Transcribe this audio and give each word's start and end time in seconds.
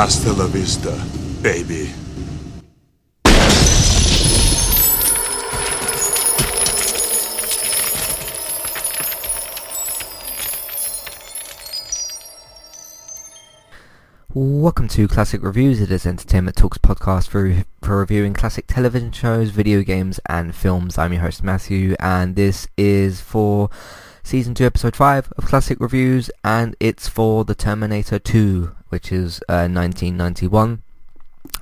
Hasta 0.00 0.32
la 0.32 0.46
vista, 0.46 0.96
baby. 1.42 1.90
Welcome 14.32 14.88
to 14.88 15.06
Classic 15.06 15.42
Reviews. 15.42 15.82
It 15.82 15.90
is 15.90 16.06
Entertainment 16.06 16.56
Talks 16.56 16.78
podcast 16.78 17.28
for, 17.28 17.66
for 17.82 17.98
reviewing 17.98 18.32
classic 18.32 18.66
television 18.68 19.12
shows, 19.12 19.50
video 19.50 19.82
games, 19.82 20.18
and 20.30 20.54
films. 20.54 20.96
I'm 20.96 21.12
your 21.12 21.20
host 21.20 21.44
Matthew, 21.44 21.94
and 22.00 22.36
this 22.36 22.66
is 22.78 23.20
for 23.20 23.68
season 24.22 24.54
two, 24.54 24.64
episode 24.64 24.96
five 24.96 25.30
of 25.36 25.44
Classic 25.44 25.78
Reviews, 25.78 26.30
and 26.42 26.74
it's 26.80 27.06
for 27.06 27.44
the 27.44 27.54
Terminator 27.54 28.18
2, 28.18 28.74
which 28.90 29.10
is 29.10 29.40
uh, 29.48 29.66
1991. 29.66 30.82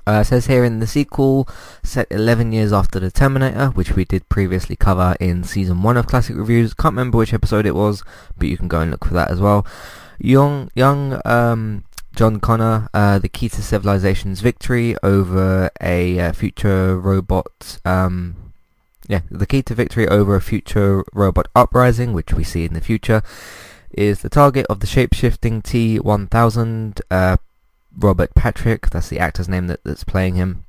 Uh, 0.07 0.25
says 0.25 0.47
here 0.47 0.65
in 0.65 0.81
the 0.81 0.87
sequel, 0.87 1.49
set 1.83 2.07
11 2.11 2.53
years 2.53 2.73
after 2.73 2.99
the 2.99 3.11
Terminator, 3.11 3.69
which 3.69 3.93
we 3.95 4.05
did 4.05 4.29
previously 4.29 4.75
cover 4.75 5.15
in 5.21 5.45
season 5.45 5.83
one 5.83 5.97
of 5.97 6.07
Classic 6.07 6.35
Reviews. 6.35 6.75
Can't 6.75 6.95
remember 6.95 7.19
which 7.19 7.35
episode 7.35 7.67
it 7.67 7.75
was, 7.75 8.03
but 8.37 8.49
you 8.49 8.57
can 8.57 8.69
go 8.69 8.81
and 8.81 8.91
look 8.91 9.05
for 9.05 9.15
that 9.15 9.31
as 9.31 9.41
well. 9.41 9.67
Young, 10.19 10.71
young. 10.75 11.21
Um, 11.25 11.85
John 12.19 12.41
Connor, 12.41 12.89
uh, 12.93 13.21
the 13.21 13.29
key 13.29 13.49
to 13.51 13.63
civilization's 13.63 14.41
victory 14.41 14.97
over 15.05 15.71
a 15.81 16.19
uh, 16.19 16.33
future 16.33 16.99
robot. 16.99 17.79
Um, 17.85 18.53
yeah, 19.07 19.21
the 19.31 19.47
key 19.47 19.63
to 19.63 19.75
victory 19.77 20.09
over 20.09 20.35
a 20.35 20.41
future 20.41 21.05
robot 21.13 21.47
uprising, 21.55 22.13
which 22.13 22.33
we 22.33 22.43
see 22.43 22.65
in 22.65 22.75
the 22.75 22.81
future, 22.81 23.23
is 23.93 24.23
the 24.23 24.29
target 24.29 24.67
of 24.69 24.81
the 24.81 24.87
shape-shifting 24.87 25.63
T-1000. 25.63 27.01
Uh, 27.11 27.37
Robert 27.97 28.35
Patrick, 28.35 28.91
that's 28.91 29.09
the 29.09 29.19
actor's 29.19 29.49
name 29.49 29.67
that, 29.67 29.83
that's 29.85 30.05
playing 30.05 30.37
him. 30.37 30.65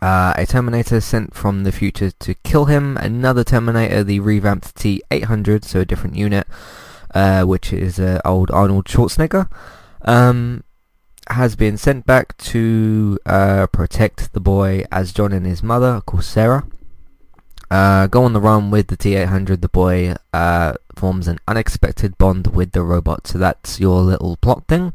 Uh, 0.00 0.34
a 0.36 0.46
Terminator 0.46 1.00
sent 1.00 1.34
from 1.34 1.62
the 1.62 1.72
future 1.72 2.10
to 2.10 2.34
kill 2.34 2.64
him. 2.64 2.96
Another 2.96 3.44
Terminator, 3.44 4.02
the 4.02 4.20
revamped 4.20 4.74
T-800, 4.74 5.64
so 5.64 5.80
a 5.80 5.84
different 5.84 6.16
unit, 6.16 6.46
uh, 7.14 7.44
which 7.44 7.72
is 7.72 8.00
uh, 8.00 8.20
old 8.24 8.50
Arnold 8.50 8.86
Schwarzenegger. 8.86 9.48
Um, 10.02 10.64
has 11.28 11.54
been 11.54 11.76
sent 11.76 12.04
back 12.04 12.36
to 12.38 13.18
uh, 13.26 13.66
protect 13.68 14.32
the 14.32 14.40
boy 14.40 14.84
as 14.90 15.12
John 15.12 15.32
and 15.32 15.46
his 15.46 15.62
mother, 15.62 15.86
of 15.86 16.06
course 16.06 16.26
Sarah, 16.26 16.66
uh, 17.72 18.06
go 18.06 18.24
on 18.24 18.34
the 18.34 18.40
run 18.40 18.70
with 18.70 18.88
the 18.88 18.98
T-800. 18.98 19.62
The 19.62 19.68
boy 19.68 20.14
uh, 20.34 20.74
forms 20.94 21.26
an 21.26 21.38
unexpected 21.48 22.18
bond 22.18 22.48
with 22.48 22.72
the 22.72 22.82
robot. 22.82 23.26
So 23.26 23.38
that's 23.38 23.80
your 23.80 24.02
little 24.02 24.36
plot 24.36 24.64
thing. 24.68 24.92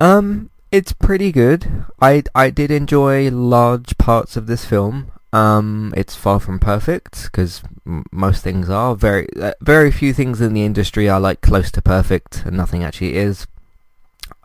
Um, 0.00 0.48
it's 0.72 0.92
pretty 0.94 1.32
good. 1.32 1.84
I 2.00 2.22
I 2.34 2.48
did 2.48 2.70
enjoy 2.70 3.30
large 3.30 3.98
parts 3.98 4.38
of 4.38 4.46
this 4.46 4.64
film. 4.64 5.12
Um, 5.34 5.92
it's 5.94 6.14
far 6.14 6.40
from 6.40 6.58
perfect 6.58 7.24
because 7.24 7.62
m- 7.86 8.06
most 8.10 8.42
things 8.42 8.70
are 8.70 8.96
very 8.96 9.28
uh, 9.38 9.52
very 9.60 9.90
few 9.90 10.14
things 10.14 10.40
in 10.40 10.54
the 10.54 10.64
industry 10.64 11.10
are 11.10 11.20
like 11.20 11.42
close 11.42 11.70
to 11.72 11.82
perfect, 11.82 12.42
and 12.46 12.56
nothing 12.56 12.82
actually 12.84 13.16
is. 13.16 13.46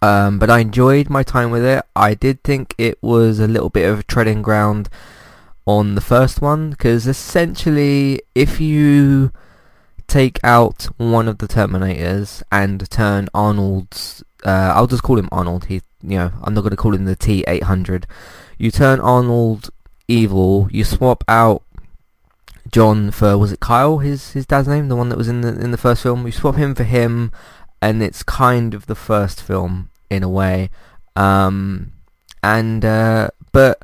Um, 0.02 0.38
but 0.38 0.50
I 0.50 0.60
enjoyed 0.60 1.10
my 1.10 1.24
time 1.24 1.50
with 1.50 1.64
it. 1.64 1.86
I 1.96 2.14
did 2.14 2.44
think 2.44 2.76
it 2.78 3.02
was 3.02 3.40
a 3.40 3.48
little 3.48 3.70
bit 3.70 3.90
of 3.90 4.06
treading 4.06 4.42
ground 4.42 4.90
on 5.66 5.96
the 5.96 6.02
first 6.02 6.42
one 6.42 6.72
because 6.72 7.08
essentially 7.08 8.22
if 8.34 8.60
you 8.60 9.32
take 10.08 10.40
out 10.44 10.84
one 10.98 11.28
of 11.28 11.38
the 11.38 11.48
Terminators 11.48 12.44
and 12.52 12.90
turn 12.90 13.30
Arnold's, 13.34 14.24
uh, 14.44 14.74
I'll 14.76 14.88
just 14.88 15.04
call 15.04 15.18
him 15.18 15.30
Arnold. 15.32 15.66
He, 15.66 15.76
you 16.04 16.18
know, 16.18 16.32
I'm 16.44 16.54
not 16.54 16.62
going 16.62 16.72
to 16.72 16.78
call 16.78 16.94
him 16.94 17.06
the 17.06 17.16
T800. 17.16 18.04
You 18.58 18.72
turn 18.72 19.00
Arnold 19.00 19.70
evil. 20.10 20.68
You 20.70 20.84
swap 20.84 21.24
out 21.28 21.64
John 22.70 23.12
for 23.12 23.38
was 23.38 23.52
it 23.52 23.60
Kyle? 23.60 24.00
His 24.00 24.32
his 24.32 24.46
dad's 24.46 24.68
name, 24.68 24.90
the 24.90 24.96
one 24.96 25.10
that 25.10 25.18
was 25.18 25.28
in 25.28 25.42
the 25.42 25.60
in 25.60 25.72
the 25.72 25.78
first 25.78 26.04
film. 26.04 26.26
You 26.26 26.32
swap 26.32 26.56
him 26.56 26.76
for 26.76 26.84
him, 26.84 27.32
and 27.82 28.04
it's 28.04 28.22
kind 28.24 28.74
of 28.74 28.88
the 28.88 28.96
first 28.96 29.42
film 29.42 29.90
in 30.10 30.24
a 30.24 30.30
way. 30.30 30.70
Um, 31.16 31.94
and 32.44 32.84
uh, 32.84 33.30
but 33.52 33.82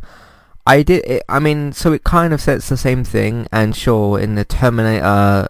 I 0.67 0.83
did. 0.83 1.05
It, 1.05 1.23
I 1.29 1.39
mean, 1.39 1.72
so 1.72 1.94
it 1.94 2.03
kind 2.03 2.33
of 2.33 2.41
sets 2.41 2.67
the 2.67 2.75
same 2.78 3.05
thing. 3.05 3.47
And 3.51 3.75
sure, 3.75 4.19
in 4.19 4.35
the 4.35 4.44
Terminator 4.44 5.47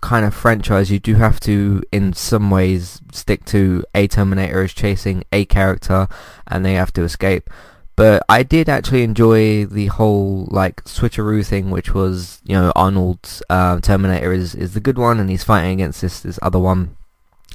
kind 0.00 0.26
of 0.26 0.34
franchise, 0.34 0.90
you 0.90 0.98
do 0.98 1.14
have 1.14 1.38
to, 1.40 1.82
in 1.92 2.12
some 2.12 2.50
ways, 2.50 3.00
stick 3.12 3.44
to 3.46 3.84
a 3.94 4.08
Terminator 4.08 4.64
is 4.64 4.74
chasing 4.74 5.24
a 5.32 5.44
character, 5.44 6.08
and 6.48 6.64
they 6.64 6.74
have 6.74 6.92
to 6.94 7.02
escape. 7.02 7.48
But 7.94 8.24
I 8.28 8.42
did 8.42 8.68
actually 8.68 9.02
enjoy 9.04 9.64
the 9.66 9.86
whole 9.86 10.48
like 10.50 10.84
switcheroo 10.84 11.46
thing, 11.46 11.70
which 11.70 11.94
was 11.94 12.40
you 12.44 12.54
know 12.54 12.72
Arnold's 12.74 13.42
uh, 13.48 13.80
Terminator 13.80 14.32
is 14.32 14.56
is 14.56 14.74
the 14.74 14.80
good 14.80 14.98
one, 14.98 15.20
and 15.20 15.30
he's 15.30 15.44
fighting 15.44 15.72
against 15.72 16.00
this 16.00 16.20
this 16.20 16.38
other 16.42 16.58
one 16.58 16.96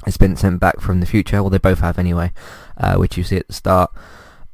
It's 0.06 0.16
been 0.16 0.36
sent 0.36 0.60
back 0.60 0.80
from 0.80 1.00
the 1.00 1.06
future. 1.06 1.42
Well, 1.42 1.50
they 1.50 1.58
both 1.58 1.80
have 1.80 1.98
anyway, 1.98 2.32
uh, 2.78 2.96
which 2.96 3.16
you 3.18 3.24
see 3.24 3.36
at 3.36 3.46
the 3.46 3.54
start. 3.54 3.90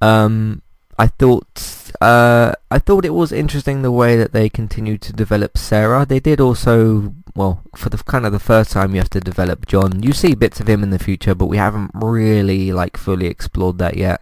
Um, 0.00 0.62
I 1.00 1.06
thought 1.06 1.92
uh, 2.02 2.52
I 2.70 2.78
thought 2.78 3.06
it 3.06 3.14
was 3.14 3.32
interesting 3.32 3.80
the 3.80 3.90
way 3.90 4.18
that 4.18 4.32
they 4.32 4.50
continued 4.50 5.00
to 5.00 5.14
develop 5.14 5.56
Sarah. 5.56 6.04
They 6.04 6.20
did 6.20 6.42
also 6.42 7.14
well 7.34 7.62
for 7.74 7.88
the 7.88 7.96
kind 7.96 8.26
of 8.26 8.32
the 8.32 8.38
first 8.38 8.72
time 8.72 8.92
you 8.94 9.00
have 9.00 9.08
to 9.16 9.20
develop 9.20 9.64
John. 9.64 10.02
You 10.02 10.12
see 10.12 10.34
bits 10.34 10.60
of 10.60 10.68
him 10.68 10.82
in 10.82 10.90
the 10.90 10.98
future, 10.98 11.34
but 11.34 11.46
we 11.46 11.56
haven't 11.56 11.92
really 11.94 12.70
like 12.70 12.98
fully 12.98 13.28
explored 13.28 13.78
that 13.78 13.96
yet. 13.96 14.20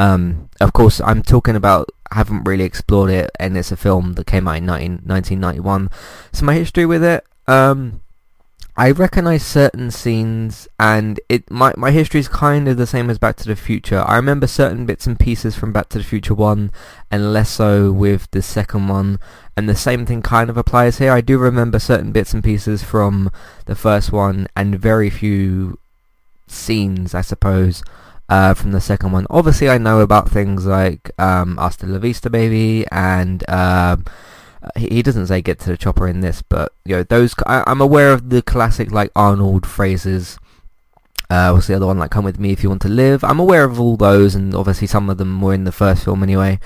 Um, 0.00 0.50
of 0.60 0.72
course, 0.72 1.00
I'm 1.00 1.22
talking 1.22 1.54
about 1.54 1.90
haven't 2.10 2.42
really 2.42 2.64
explored 2.64 3.12
it, 3.12 3.30
and 3.38 3.56
it's 3.56 3.70
a 3.70 3.76
film 3.76 4.14
that 4.14 4.26
came 4.26 4.48
out 4.48 4.56
in 4.56 4.66
19, 4.66 5.02
1991. 5.06 5.90
So 6.32 6.44
my 6.44 6.54
history 6.54 6.86
with 6.86 7.04
it. 7.04 7.24
Um, 7.46 8.00
I 8.76 8.90
recognize 8.92 9.44
certain 9.44 9.90
scenes, 9.90 10.68
and 10.78 11.20
it 11.28 11.50
my 11.50 11.74
my 11.76 11.90
history 11.90 12.20
is 12.20 12.28
kind 12.28 12.68
of 12.68 12.76
the 12.76 12.86
same 12.86 13.10
as 13.10 13.18
Back 13.18 13.36
to 13.36 13.48
the 13.48 13.56
Future. 13.56 14.00
I 14.06 14.16
remember 14.16 14.46
certain 14.46 14.86
bits 14.86 15.06
and 15.06 15.18
pieces 15.18 15.56
from 15.56 15.72
Back 15.72 15.88
to 15.90 15.98
the 15.98 16.04
Future 16.04 16.34
one, 16.34 16.70
and 17.10 17.32
less 17.32 17.50
so 17.50 17.92
with 17.92 18.30
the 18.30 18.42
second 18.42 18.88
one. 18.88 19.18
And 19.56 19.68
the 19.68 19.76
same 19.76 20.06
thing 20.06 20.22
kind 20.22 20.48
of 20.48 20.56
applies 20.56 20.98
here. 20.98 21.12
I 21.12 21.20
do 21.20 21.36
remember 21.36 21.78
certain 21.78 22.12
bits 22.12 22.32
and 22.32 22.42
pieces 22.42 22.82
from 22.82 23.30
the 23.66 23.74
first 23.74 24.12
one, 24.12 24.46
and 24.56 24.78
very 24.78 25.10
few 25.10 25.78
scenes, 26.46 27.14
I 27.14 27.20
suppose, 27.20 27.82
uh, 28.28 28.54
from 28.54 28.70
the 28.72 28.80
second 28.80 29.12
one. 29.12 29.26
Obviously, 29.28 29.68
I 29.68 29.78
know 29.78 30.00
about 30.00 30.30
things 30.30 30.64
like 30.64 31.10
um, 31.18 31.56
Hasta 31.58 31.86
La 31.86 31.98
Vista 31.98 32.30
Baby 32.30 32.86
and. 32.90 33.44
Uh, 33.48 33.96
uh, 34.62 34.70
he, 34.76 35.02
doesn't 35.02 35.26
say 35.26 35.40
get 35.40 35.58
to 35.60 35.70
the 35.70 35.76
chopper 35.76 36.06
in 36.06 36.20
this, 36.20 36.42
but 36.42 36.72
you 36.84 36.96
know 36.96 37.02
those. 37.02 37.34
I, 37.46 37.64
I'm 37.66 37.80
aware 37.80 38.12
of 38.12 38.30
the 38.30 38.42
classic 38.42 38.92
like 38.92 39.10
Arnold 39.16 39.66
phrases. 39.66 40.38
Uh, 41.30 41.52
what's 41.52 41.66
the 41.66 41.74
other 41.74 41.86
one? 41.86 41.98
Like 41.98 42.10
"Come 42.10 42.24
with 42.24 42.38
me 42.38 42.52
if 42.52 42.62
you 42.62 42.68
want 42.68 42.82
to 42.82 42.88
live." 42.88 43.24
I'm 43.24 43.40
aware 43.40 43.64
of 43.64 43.80
all 43.80 43.96
those, 43.96 44.34
and 44.34 44.54
obviously 44.54 44.86
some 44.86 45.08
of 45.08 45.16
them 45.16 45.40
were 45.40 45.54
in 45.54 45.64
the 45.64 45.72
first 45.72 46.04
film 46.04 46.22
anyway. 46.22 46.60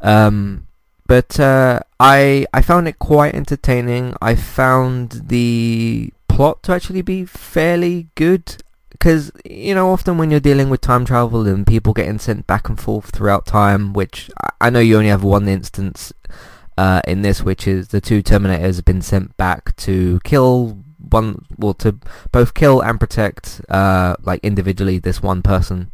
Um, 0.00 0.66
but 1.06 1.38
uh, 1.38 1.80
I 1.98 2.46
I 2.54 2.62
found 2.62 2.88
it 2.88 2.98
quite 2.98 3.34
entertaining. 3.34 4.14
I 4.22 4.34
found 4.34 5.22
the 5.26 6.12
plot 6.28 6.62
to 6.62 6.72
actually 6.72 7.02
be 7.02 7.26
fairly 7.26 8.08
good 8.14 8.62
because 8.92 9.30
you 9.44 9.74
know 9.74 9.90
often 9.90 10.16
when 10.16 10.30
you're 10.30 10.40
dealing 10.40 10.70
with 10.70 10.80
time 10.80 11.04
travel 11.04 11.46
and 11.46 11.66
people 11.66 11.92
getting 11.92 12.18
sent 12.18 12.46
back 12.46 12.68
and 12.68 12.80
forth 12.80 13.10
throughout 13.10 13.44
time, 13.44 13.92
which 13.92 14.30
I 14.60 14.70
know 14.70 14.80
you 14.80 14.96
only 14.96 15.10
have 15.10 15.24
one 15.24 15.48
instance 15.48 16.14
uh, 16.80 17.02
in 17.06 17.20
this, 17.20 17.42
which 17.42 17.66
is 17.66 17.88
the 17.88 18.00
two 18.00 18.22
Terminators 18.22 18.76
have 18.76 18.86
been 18.86 19.02
sent 19.02 19.36
back 19.36 19.76
to 19.76 20.18
kill 20.24 20.78
one, 21.10 21.44
well, 21.58 21.74
to 21.74 21.96
both 22.32 22.54
kill 22.54 22.80
and 22.80 22.98
protect, 22.98 23.60
uh, 23.68 24.16
like 24.22 24.40
individually, 24.42 24.96
this 24.98 25.22
one 25.22 25.42
person. 25.42 25.90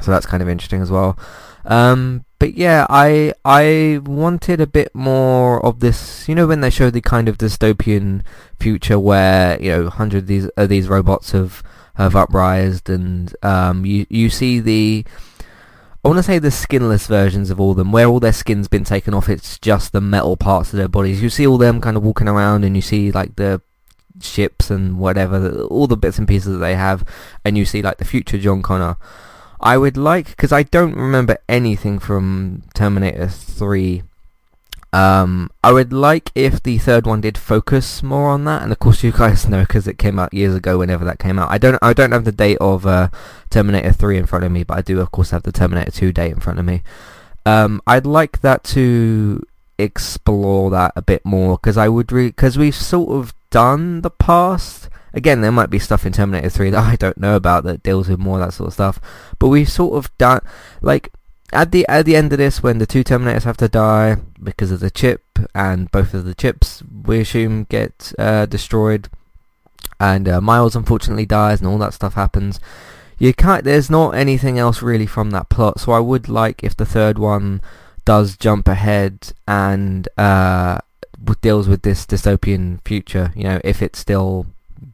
So 0.00 0.10
that's 0.10 0.26
kind 0.26 0.42
of 0.42 0.48
interesting 0.48 0.82
as 0.82 0.90
well. 0.90 1.16
Um, 1.64 2.24
but 2.40 2.54
yeah, 2.54 2.86
I 2.90 3.34
I 3.44 4.00
wanted 4.04 4.60
a 4.60 4.66
bit 4.66 4.92
more 4.96 5.64
of 5.64 5.78
this. 5.78 6.28
You 6.28 6.34
know, 6.34 6.48
when 6.48 6.60
they 6.60 6.70
show 6.70 6.90
the 6.90 7.00
kind 7.00 7.28
of 7.28 7.38
dystopian 7.38 8.22
future 8.58 8.98
where 8.98 9.62
you 9.62 9.70
know 9.70 9.90
hundred 9.90 10.24
of 10.24 10.26
these 10.26 10.48
of 10.56 10.68
these 10.68 10.88
robots 10.88 11.30
have 11.30 11.62
have 11.94 12.16
uprised, 12.16 12.90
and 12.90 13.32
um, 13.44 13.84
you 13.86 14.06
you 14.08 14.28
see 14.28 14.58
the 14.58 15.04
I 16.02 16.08
want 16.08 16.16
to 16.18 16.22
say 16.22 16.38
the 16.38 16.50
skinless 16.50 17.06
versions 17.06 17.50
of 17.50 17.60
all 17.60 17.74
them, 17.74 17.92
where 17.92 18.06
all 18.06 18.20
their 18.20 18.32
skin's 18.32 18.68
been 18.68 18.84
taken 18.84 19.12
off. 19.12 19.28
It's 19.28 19.58
just 19.58 19.92
the 19.92 20.00
metal 20.00 20.36
parts 20.36 20.72
of 20.72 20.78
their 20.78 20.88
bodies. 20.88 21.22
You 21.22 21.28
see 21.28 21.46
all 21.46 21.58
them 21.58 21.80
kind 21.80 21.96
of 21.96 22.02
walking 22.02 22.28
around, 22.28 22.64
and 22.64 22.74
you 22.74 22.80
see 22.80 23.12
like 23.12 23.36
the 23.36 23.60
ships 24.20 24.70
and 24.70 24.98
whatever, 24.98 25.62
all 25.64 25.86
the 25.86 25.98
bits 25.98 26.18
and 26.18 26.26
pieces 26.26 26.52
that 26.54 26.58
they 26.58 26.74
have, 26.74 27.04
and 27.44 27.58
you 27.58 27.66
see 27.66 27.82
like 27.82 27.98
the 27.98 28.06
future 28.06 28.38
John 28.38 28.62
Connor. 28.62 28.96
I 29.60 29.76
would 29.76 29.98
like 29.98 30.28
because 30.28 30.52
I 30.52 30.62
don't 30.62 30.94
remember 30.94 31.36
anything 31.48 31.98
from 31.98 32.62
Terminator 32.72 33.28
Three. 33.28 34.02
Um, 34.92 35.50
I 35.62 35.72
would 35.72 35.92
like 35.92 36.32
if 36.34 36.62
the 36.62 36.78
third 36.78 37.06
one 37.06 37.20
did 37.20 37.38
focus 37.38 38.02
more 38.02 38.30
on 38.30 38.44
that, 38.44 38.62
and 38.62 38.72
of 38.72 38.78
course 38.80 39.04
you 39.04 39.12
guys 39.12 39.48
know 39.48 39.60
because 39.60 39.86
it 39.86 39.98
came 39.98 40.18
out 40.18 40.34
years 40.34 40.54
ago. 40.54 40.78
Whenever 40.78 41.04
that 41.04 41.18
came 41.18 41.38
out, 41.38 41.50
I 41.50 41.58
don't 41.58 41.78
I 41.80 41.92
don't 41.92 42.12
have 42.12 42.24
the 42.24 42.32
date 42.32 42.58
of 42.60 42.86
uh, 42.86 43.08
Terminator 43.50 43.92
3 43.92 44.18
in 44.18 44.26
front 44.26 44.44
of 44.44 44.52
me, 44.52 44.64
but 44.64 44.78
I 44.78 44.82
do 44.82 45.00
of 45.00 45.12
course 45.12 45.30
have 45.30 45.44
the 45.44 45.52
Terminator 45.52 45.92
2 45.92 46.12
date 46.12 46.32
in 46.32 46.40
front 46.40 46.58
of 46.58 46.64
me. 46.64 46.82
Um, 47.46 47.80
I'd 47.86 48.06
like 48.06 48.40
that 48.40 48.64
to 48.64 49.42
explore 49.78 50.70
that 50.70 50.92
a 50.96 51.02
bit 51.02 51.24
more 51.24 51.56
because 51.56 51.76
I 51.76 51.88
would 51.88 52.08
because 52.08 52.58
we've 52.58 52.74
sort 52.74 53.10
of 53.10 53.32
done 53.50 54.02
the 54.02 54.10
past. 54.10 54.88
Again, 55.12 55.40
there 55.40 55.52
might 55.52 55.70
be 55.70 55.78
stuff 55.78 56.06
in 56.06 56.12
Terminator 56.12 56.50
3 56.50 56.70
that 56.70 56.84
I 56.92 56.96
don't 56.96 57.18
know 57.18 57.36
about 57.36 57.62
that 57.64 57.82
deals 57.84 58.08
with 58.08 58.18
more 58.18 58.40
of 58.40 58.46
that 58.46 58.54
sort 58.54 58.68
of 58.68 58.74
stuff, 58.74 59.00
but 59.38 59.48
we've 59.48 59.70
sort 59.70 59.94
of 59.94 60.16
done 60.18 60.40
like 60.82 61.12
at 61.52 61.72
the 61.72 61.86
at 61.88 62.06
the 62.06 62.16
end 62.16 62.32
of 62.32 62.38
this, 62.38 62.62
when 62.62 62.78
the 62.78 62.86
two 62.86 63.04
Terminators 63.04 63.44
have 63.44 63.56
to 63.58 63.68
die 63.68 64.16
because 64.42 64.70
of 64.70 64.80
the 64.80 64.90
chip, 64.90 65.22
and 65.54 65.90
both 65.90 66.14
of 66.14 66.24
the 66.24 66.34
chips 66.34 66.82
we 67.04 67.20
assume 67.20 67.64
get 67.68 68.12
uh, 68.18 68.46
destroyed, 68.46 69.08
and 69.98 70.28
uh, 70.28 70.40
Miles 70.40 70.76
unfortunately 70.76 71.26
dies, 71.26 71.60
and 71.60 71.68
all 71.68 71.78
that 71.78 71.94
stuff 71.94 72.14
happens. 72.14 72.60
You 73.18 73.34
can't. 73.34 73.64
There's 73.64 73.90
not 73.90 74.14
anything 74.14 74.58
else 74.58 74.80
really 74.80 75.06
from 75.06 75.30
that 75.30 75.48
plot, 75.48 75.80
so 75.80 75.92
I 75.92 76.00
would 76.00 76.28
like 76.28 76.64
if 76.64 76.76
the 76.76 76.86
third 76.86 77.18
one 77.18 77.60
does 78.04 78.36
jump 78.36 78.66
ahead 78.66 79.32
and 79.46 80.08
uh, 80.16 80.78
deals 81.42 81.68
with 81.68 81.82
this 81.82 82.06
dystopian 82.06 82.80
future. 82.84 83.32
You 83.36 83.44
know, 83.44 83.60
if 83.62 83.82
it's 83.82 83.98
still 83.98 84.46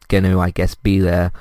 gonna, 0.09 0.39
I 0.39 0.51
guess, 0.51 0.75
be 0.75 0.99
there. 0.99 1.33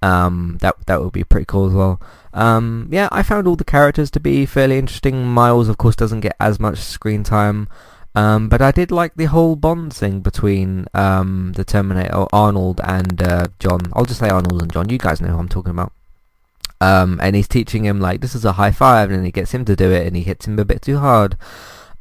Um, 0.00 0.58
that 0.60 0.76
that 0.86 1.02
would 1.02 1.12
be 1.12 1.24
pretty 1.24 1.46
cool 1.46 1.66
as 1.66 1.72
well. 1.72 2.00
Um, 2.32 2.88
yeah, 2.90 3.08
I 3.10 3.22
found 3.22 3.46
all 3.46 3.56
the 3.56 3.64
characters 3.64 4.10
to 4.12 4.20
be 4.20 4.46
fairly 4.46 4.78
interesting. 4.78 5.26
Miles, 5.26 5.68
of 5.68 5.78
course, 5.78 5.96
doesn't 5.96 6.20
get 6.20 6.36
as 6.38 6.60
much 6.60 6.78
screen 6.78 7.24
time, 7.24 7.68
um, 8.14 8.48
but 8.48 8.62
I 8.62 8.70
did 8.70 8.90
like 8.90 9.14
the 9.14 9.26
whole 9.26 9.56
Bond 9.56 9.92
thing 9.92 10.20
between 10.20 10.86
um, 10.94 11.52
the 11.56 11.64
Terminator, 11.64 12.26
Arnold, 12.32 12.80
and 12.84 13.22
uh, 13.22 13.46
John. 13.58 13.80
I'll 13.92 14.04
just 14.04 14.20
say 14.20 14.28
Arnold 14.28 14.62
and 14.62 14.72
John. 14.72 14.88
You 14.88 14.98
guys 14.98 15.20
know 15.20 15.28
who 15.28 15.38
I'm 15.38 15.48
talking 15.48 15.70
about. 15.70 15.92
Um, 16.80 17.18
and 17.20 17.34
he's 17.34 17.48
teaching 17.48 17.84
him 17.84 18.00
like 18.00 18.20
this 18.20 18.34
is 18.34 18.44
a 18.44 18.52
high 18.52 18.70
five, 18.70 19.10
and 19.10 19.24
he 19.24 19.32
gets 19.32 19.52
him 19.52 19.64
to 19.64 19.74
do 19.74 19.90
it, 19.90 20.06
and 20.06 20.14
he 20.14 20.22
hits 20.22 20.46
him 20.46 20.58
a 20.58 20.64
bit 20.64 20.82
too 20.82 20.98
hard. 20.98 21.36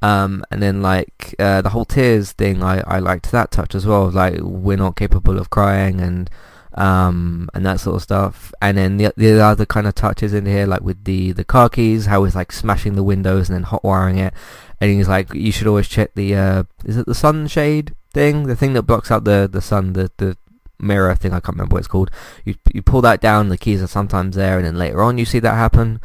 Um, 0.02 0.44
and 0.52 0.62
then 0.62 0.82
like 0.84 1.34
uh, 1.40 1.62
the 1.62 1.70
whole 1.70 1.86
tears 1.86 2.32
thing, 2.32 2.62
I, 2.62 2.82
I 2.82 3.00
liked 3.00 3.32
that 3.32 3.50
touch 3.50 3.74
as 3.74 3.86
well. 3.88 4.10
Like 4.12 4.40
we're 4.42 4.78
not 4.78 4.96
capable 4.96 5.40
of 5.40 5.50
crying, 5.50 6.00
and 6.00 6.30
um, 6.78 7.50
and 7.54 7.66
that 7.66 7.80
sort 7.80 7.96
of 7.98 8.04
stuff. 8.04 8.54
And 8.62 8.78
then 8.78 8.98
the 8.98 9.12
the 9.18 9.44
other 9.44 9.66
kind 9.66 9.88
of 9.88 9.96
touches 9.96 10.34
in 10.34 10.46
here, 10.46 10.66
like 10.66 10.82
with 10.82 11.04
the 11.04 11.32
the 11.34 11.44
car 11.44 11.70
keys, 11.70 12.06
how 12.06 12.24
he's 12.24 12.36
like 12.36 12.52
smashing 12.52 12.96
the 12.96 13.04
windows 13.04 13.50
and 13.50 13.56
then 13.56 13.64
hot 13.64 13.84
wiring 13.84 14.20
it. 14.20 14.34
And 14.80 14.92
he's 14.92 15.10
like, 15.10 15.34
you 15.34 15.52
should 15.52 15.68
always 15.68 15.88
check 15.88 16.12
the 16.14 16.36
uh, 16.36 16.64
is 16.86 16.98
it 16.98 17.08
the 17.08 17.16
sunshade 17.16 17.96
thing, 18.14 18.44
the 18.44 18.56
thing 18.56 18.74
that 18.74 18.84
blocks 18.84 19.12
out 19.12 19.24
the 19.24 19.50
the 19.52 19.62
sun, 19.62 19.94
the 19.94 20.12
the 20.18 20.38
mirror 20.80 21.16
thing. 21.16 21.34
I 21.34 21.40
can't 21.40 21.56
remember 21.56 21.74
what 21.74 21.80
it's 21.80 21.88
called. 21.88 22.12
You 22.46 22.56
you 22.72 22.84
pull 22.84 23.02
that 23.02 23.22
down, 23.22 23.50
the 23.50 23.58
keys 23.58 23.82
are 23.82 23.88
sometimes 23.88 24.36
there, 24.36 24.58
and 24.58 24.66
then 24.66 24.78
later 24.78 25.02
on 25.02 25.18
you 25.18 25.26
see 25.26 25.40
that 25.40 25.56
happen. 25.56 26.00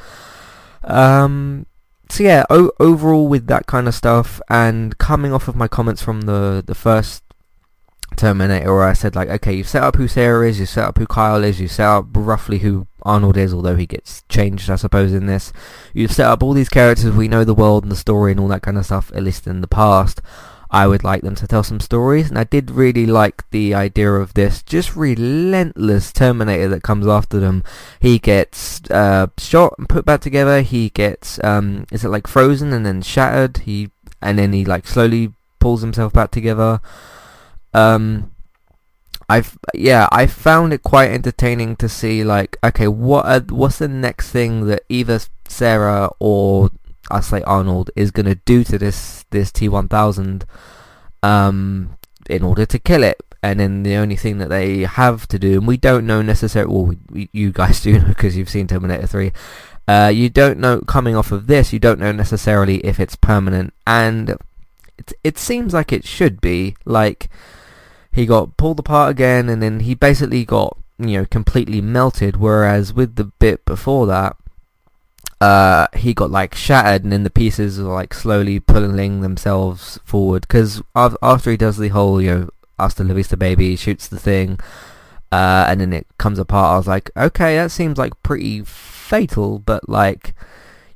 Um, 0.84 1.66
so 2.08 2.24
yeah, 2.24 2.44
o- 2.48 2.72
overall 2.80 3.28
with 3.28 3.46
that 3.48 3.66
kind 3.66 3.86
of 3.86 3.94
stuff, 3.94 4.40
and 4.48 4.96
coming 4.96 5.34
off 5.34 5.48
of 5.48 5.56
my 5.56 5.68
comments 5.68 6.02
from 6.02 6.22
the 6.22 6.64
the 6.66 6.74
first 6.74 7.22
Terminator 8.16 8.72
where 8.74 8.84
I 8.84 8.92
said 8.92 9.14
like, 9.14 9.28
okay, 9.28 9.54
you've 9.54 9.68
set 9.68 9.82
up 9.82 9.96
who 9.96 10.08
Sarah 10.08 10.48
is, 10.48 10.60
you've 10.60 10.68
set 10.68 10.84
up 10.84 10.98
who 10.98 11.06
Kyle 11.06 11.42
is, 11.42 11.60
you've 11.60 11.70
set 11.70 11.86
up 11.86 12.06
roughly 12.12 12.58
who 12.58 12.86
Arnold 13.02 13.36
is, 13.36 13.52
although 13.52 13.76
he 13.76 13.86
gets 13.86 14.22
changed, 14.28 14.70
I 14.70 14.76
suppose, 14.76 15.12
in 15.12 15.26
this. 15.26 15.52
You've 15.94 16.12
set 16.12 16.26
up 16.26 16.42
all 16.42 16.52
these 16.52 16.68
characters, 16.68 17.12
we 17.12 17.28
know 17.28 17.44
the 17.44 17.54
world 17.54 17.84
and 17.84 17.92
the 17.92 17.96
story 17.96 18.32
and 18.32 18.40
all 18.40 18.48
that 18.48 18.62
kind 18.62 18.78
of 18.78 18.86
stuff, 18.86 19.10
at 19.14 19.22
least 19.22 19.46
in 19.46 19.60
the 19.60 19.66
past. 19.68 20.20
I 20.70 20.86
would 20.86 21.04
like 21.04 21.20
them 21.20 21.34
to 21.34 21.46
tell 21.46 21.62
some 21.62 21.80
stories, 21.80 22.30
and 22.30 22.38
I 22.38 22.44
did 22.44 22.70
really 22.70 23.04
like 23.04 23.48
the 23.50 23.74
idea 23.74 24.10
of 24.12 24.32
this 24.32 24.62
just 24.62 24.96
relentless 24.96 26.12
Terminator 26.12 26.68
that 26.68 26.82
comes 26.82 27.06
after 27.06 27.38
them. 27.38 27.62
He 28.00 28.18
gets 28.18 28.80
uh, 28.90 29.26
shot 29.36 29.74
and 29.76 29.86
put 29.86 30.06
back 30.06 30.22
together. 30.22 30.62
He 30.62 30.88
gets, 30.88 31.38
um, 31.44 31.84
is 31.92 32.06
it 32.06 32.08
like 32.08 32.26
frozen 32.26 32.72
and 32.72 32.86
then 32.86 33.02
shattered? 33.02 33.58
He 33.58 33.90
and 34.22 34.38
then 34.38 34.54
he 34.54 34.64
like 34.64 34.86
slowly 34.86 35.34
pulls 35.58 35.82
himself 35.82 36.12
back 36.14 36.30
together. 36.30 36.80
Um, 37.74 38.32
I've 39.28 39.58
yeah, 39.74 40.08
I 40.12 40.26
found 40.26 40.72
it 40.72 40.82
quite 40.82 41.10
entertaining 41.10 41.76
to 41.76 41.88
see 41.88 42.24
like, 42.24 42.58
okay, 42.62 42.88
what 42.88 43.26
are, 43.26 43.40
what's 43.40 43.78
the 43.78 43.88
next 43.88 44.30
thing 44.30 44.66
that 44.66 44.82
either 44.88 45.20
Sarah 45.48 46.10
or 46.18 46.70
I 47.10 47.20
say 47.20 47.42
Arnold 47.42 47.90
is 47.96 48.10
gonna 48.10 48.34
do 48.34 48.64
to 48.64 48.78
this 48.78 49.24
this 49.30 49.50
T1000 49.50 50.42
um, 51.22 51.96
in 52.28 52.42
order 52.42 52.66
to 52.66 52.78
kill 52.78 53.02
it. 53.02 53.20
And 53.42 53.58
then 53.58 53.82
the 53.82 53.96
only 53.96 54.14
thing 54.14 54.38
that 54.38 54.50
they 54.50 54.80
have 54.80 55.26
to 55.28 55.38
do, 55.38 55.58
and 55.58 55.66
we 55.66 55.76
don't 55.76 56.06
know 56.06 56.22
necessarily, 56.22 56.72
well, 56.72 56.94
we, 57.10 57.28
you 57.32 57.50
guys 57.50 57.80
do 57.82 57.98
know 57.98 58.08
because 58.08 58.36
you've 58.36 58.48
seen 58.48 58.68
Terminator 58.68 59.06
3, 59.06 59.32
uh, 59.88 60.12
you 60.14 60.30
don't 60.30 60.58
know, 60.58 60.80
coming 60.82 61.16
off 61.16 61.32
of 61.32 61.48
this, 61.48 61.72
you 61.72 61.80
don't 61.80 61.98
know 61.98 62.12
necessarily 62.12 62.76
if 62.86 63.00
it's 63.00 63.16
permanent, 63.16 63.74
and 63.84 64.36
it, 64.96 65.12
it 65.24 65.38
seems 65.38 65.74
like 65.74 65.92
it 65.92 66.04
should 66.04 66.40
be, 66.40 66.76
like, 66.84 67.28
he 68.12 68.26
got 68.26 68.56
pulled 68.56 68.78
apart 68.78 69.10
again 69.10 69.48
and 69.48 69.62
then 69.62 69.80
he 69.80 69.94
basically 69.94 70.44
got 70.44 70.76
you 70.98 71.18
know 71.18 71.26
completely 71.26 71.80
melted. 71.80 72.36
Whereas 72.36 72.92
with 72.92 73.16
the 73.16 73.24
bit 73.24 73.64
before 73.64 74.06
that 74.06 74.36
uh, 75.40 75.88
he 75.94 76.14
got 76.14 76.30
like 76.30 76.54
shattered 76.54 77.02
and 77.02 77.12
then 77.12 77.24
the 77.24 77.30
pieces 77.30 77.80
are 77.80 77.82
like 77.82 78.14
slowly 78.14 78.60
pulling 78.60 79.22
themselves 79.22 79.98
forward. 80.04 80.42
Because 80.42 80.82
after 80.94 81.50
he 81.50 81.56
does 81.56 81.78
the 81.78 81.88
whole 81.88 82.22
you 82.22 82.30
know 82.30 82.48
hasta 82.78 83.04
la 83.04 83.14
vista 83.14 83.36
baby 83.36 83.76
shoots 83.76 84.08
the 84.08 84.18
thing 84.18 84.58
uh, 85.30 85.66
and 85.68 85.80
then 85.80 85.92
it 85.92 86.06
comes 86.18 86.38
apart 86.38 86.74
I 86.74 86.76
was 86.76 86.88
like 86.88 87.10
okay 87.16 87.56
that 87.56 87.70
seems 87.70 87.98
like 87.98 88.22
pretty 88.22 88.62
fatal 88.64 89.58
but 89.58 89.88
like 89.88 90.34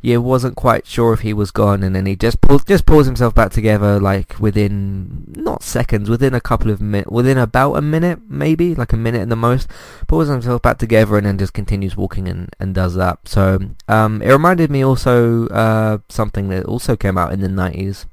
yeah, 0.01 0.19
wasn't 0.19 0.57
quite 0.57 0.87
sure 0.87 1.13
if 1.13 1.21
he 1.21 1.33
was 1.33 1.51
gone, 1.51 1.83
and 1.83 1.95
then 1.95 2.07
he 2.07 2.17
just 2.17 2.41
pulled, 2.41 2.67
just 2.67 2.87
pulls 2.87 3.07
himself 3.07 3.35
back 3.35 3.51
together, 3.51 3.99
like 3.99 4.39
within 4.39 5.25
not 5.37 5.63
seconds, 5.63 6.09
within 6.09 6.35
a 6.35 6.41
couple 6.41 6.71
of 6.71 6.81
minutes, 6.81 7.11
within 7.11 7.39
about 7.39 7.75
a 7.75 7.83
minute, 7.83 8.21
maybe 8.29 8.75
like 8.75 8.93
a 8.93 8.97
minute 8.97 9.23
at 9.23 9.29
the 9.29 9.37
most, 9.37 9.69
pulls 10.07 10.29
himself 10.29 10.63
back 10.63 10.79
together, 10.79 11.17
and 11.17 11.27
then 11.27 11.39
just 11.39 11.53
continues 11.53 11.97
walking 11.97 12.29
and, 12.29 12.55
and 12.61 12.75
does 12.75 12.95
that. 12.95 13.19
So 13.27 13.61
um, 13.89 14.23
it 14.23 14.31
reminded 14.31 14.71
me 14.71 14.85
also 14.85 15.49
uh, 15.49 15.99
something 16.09 16.49
that 16.51 16.65
also 16.67 16.97
came 16.97 17.19
out 17.19 17.33
in 17.33 17.41
the 17.41 17.49
nineties. 17.49 18.07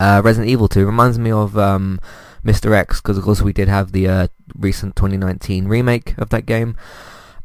Uh, 0.00 0.22
Resident 0.24 0.50
Evil 0.50 0.66
2 0.66 0.86
reminds 0.86 1.18
me 1.18 1.30
of 1.30 1.58
um, 1.58 2.00
Mr. 2.44 2.72
X 2.72 3.02
because 3.02 3.18
of 3.18 3.24
course 3.24 3.42
we 3.42 3.52
did 3.52 3.68
have 3.68 3.92
the 3.92 4.08
uh, 4.08 4.28
recent 4.54 4.96
2019 4.96 5.68
remake 5.68 6.16
of 6.16 6.30
that 6.30 6.46
game. 6.46 6.76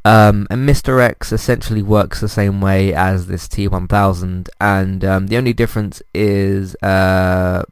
Um, 0.06 0.46
and 0.52 0.70
Mr. 0.70 1.02
X 1.02 1.32
essentially 1.32 1.82
works 1.82 2.22
the 2.22 2.30
same 2.30 2.62
way 2.62 2.94
as 2.94 3.26
this 3.26 3.48
T1000, 3.48 4.50
and 4.62 5.04
um, 5.04 5.28
the 5.28 5.36
only 5.36 5.52
difference 5.52 6.04
is, 6.14 6.76
uh, 6.84 7.64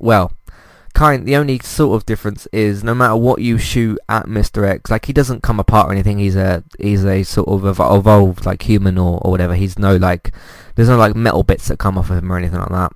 well, 0.00 0.32
kind. 0.94 1.26
The 1.26 1.36
only 1.36 1.58
sort 1.58 1.94
of 1.94 2.06
difference 2.06 2.46
is 2.46 2.82
no 2.82 2.94
matter 2.94 3.14
what 3.14 3.42
you 3.42 3.58
shoot 3.58 3.98
at 4.08 4.24
Mr. 4.24 4.66
X, 4.66 4.90
like 4.90 5.04
he 5.04 5.12
doesn't 5.12 5.42
come 5.42 5.60
apart 5.60 5.90
or 5.90 5.92
anything. 5.92 6.18
He's 6.18 6.34
a 6.34 6.64
he's 6.80 7.04
a 7.04 7.22
sort 7.24 7.48
of 7.48 7.66
evolved 7.66 8.46
like 8.46 8.62
human 8.62 8.96
or, 8.96 9.20
or 9.22 9.30
whatever. 9.30 9.54
He's 9.54 9.78
no 9.78 9.96
like 9.96 10.32
there's 10.76 10.88
no 10.88 10.96
like 10.96 11.14
metal 11.14 11.42
bits 11.42 11.68
that 11.68 11.78
come 11.78 11.98
off 11.98 12.08
of 12.08 12.16
him 12.16 12.32
or 12.32 12.38
anything 12.38 12.58
like 12.58 12.70
that. 12.70 12.92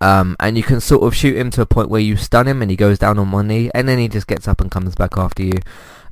Um, 0.00 0.36
and 0.38 0.56
you 0.56 0.62
can 0.62 0.80
sort 0.80 1.02
of 1.02 1.14
shoot 1.14 1.36
him 1.36 1.50
to 1.50 1.62
a 1.62 1.66
point 1.66 1.90
where 1.90 2.00
you 2.00 2.16
stun 2.16 2.46
him 2.46 2.62
and 2.62 2.70
he 2.70 2.76
goes 2.76 3.00
down 3.00 3.18
on 3.18 3.32
one 3.32 3.48
knee, 3.48 3.68
and 3.74 3.88
then 3.88 3.98
he 3.98 4.06
just 4.06 4.28
gets 4.28 4.46
up 4.46 4.60
and 4.60 4.70
comes 4.70 4.94
back 4.94 5.18
after 5.18 5.42
you 5.42 5.54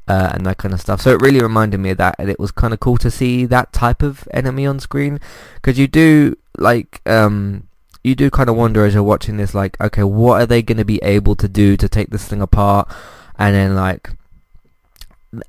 uh, 0.09 0.31
and 0.33 0.47
that 0.47 0.57
kind 0.57 0.73
of 0.73 0.81
stuff. 0.81 1.03
So 1.03 1.11
it 1.11 1.21
really 1.21 1.41
reminded 1.41 1.79
me 1.79 1.91
of 1.91 1.99
that, 1.99 2.17
and 2.19 2.31
it 2.31 2.41
was 2.41 2.51
kind 2.51 2.73
of 2.73 2.81
cool 2.81 2.97
to 2.99 3.11
see 3.11 3.45
that 3.47 3.73
type 3.73 4.03
of 4.03 4.27
enemy 4.33 4.67
on 4.67 4.81
screen 4.81 5.21
because 5.57 5.79
you 5.79 5.87
do 5.87 6.37
like 6.57 7.03
um, 7.07 7.69
you 8.03 8.15
do 8.15 8.31
kind 8.31 8.49
of 8.49 8.57
wonder 8.57 8.85
as 8.85 8.95
you're 8.95 9.03
watching 9.03 9.37
this, 9.37 9.55
like, 9.55 9.79
okay, 9.81 10.03
what 10.03 10.41
are 10.41 10.47
they 10.47 10.63
going 10.63 10.79
to 10.79 10.85
be 10.85 10.99
able 11.03 11.37
to 11.37 11.49
do 11.49 11.77
to 11.77 11.89
take 11.89 12.11
this 12.11 12.27
thing 12.27 12.43
apart, 12.43 12.91
and 13.39 13.55
then 13.55 13.75
like. 13.77 14.11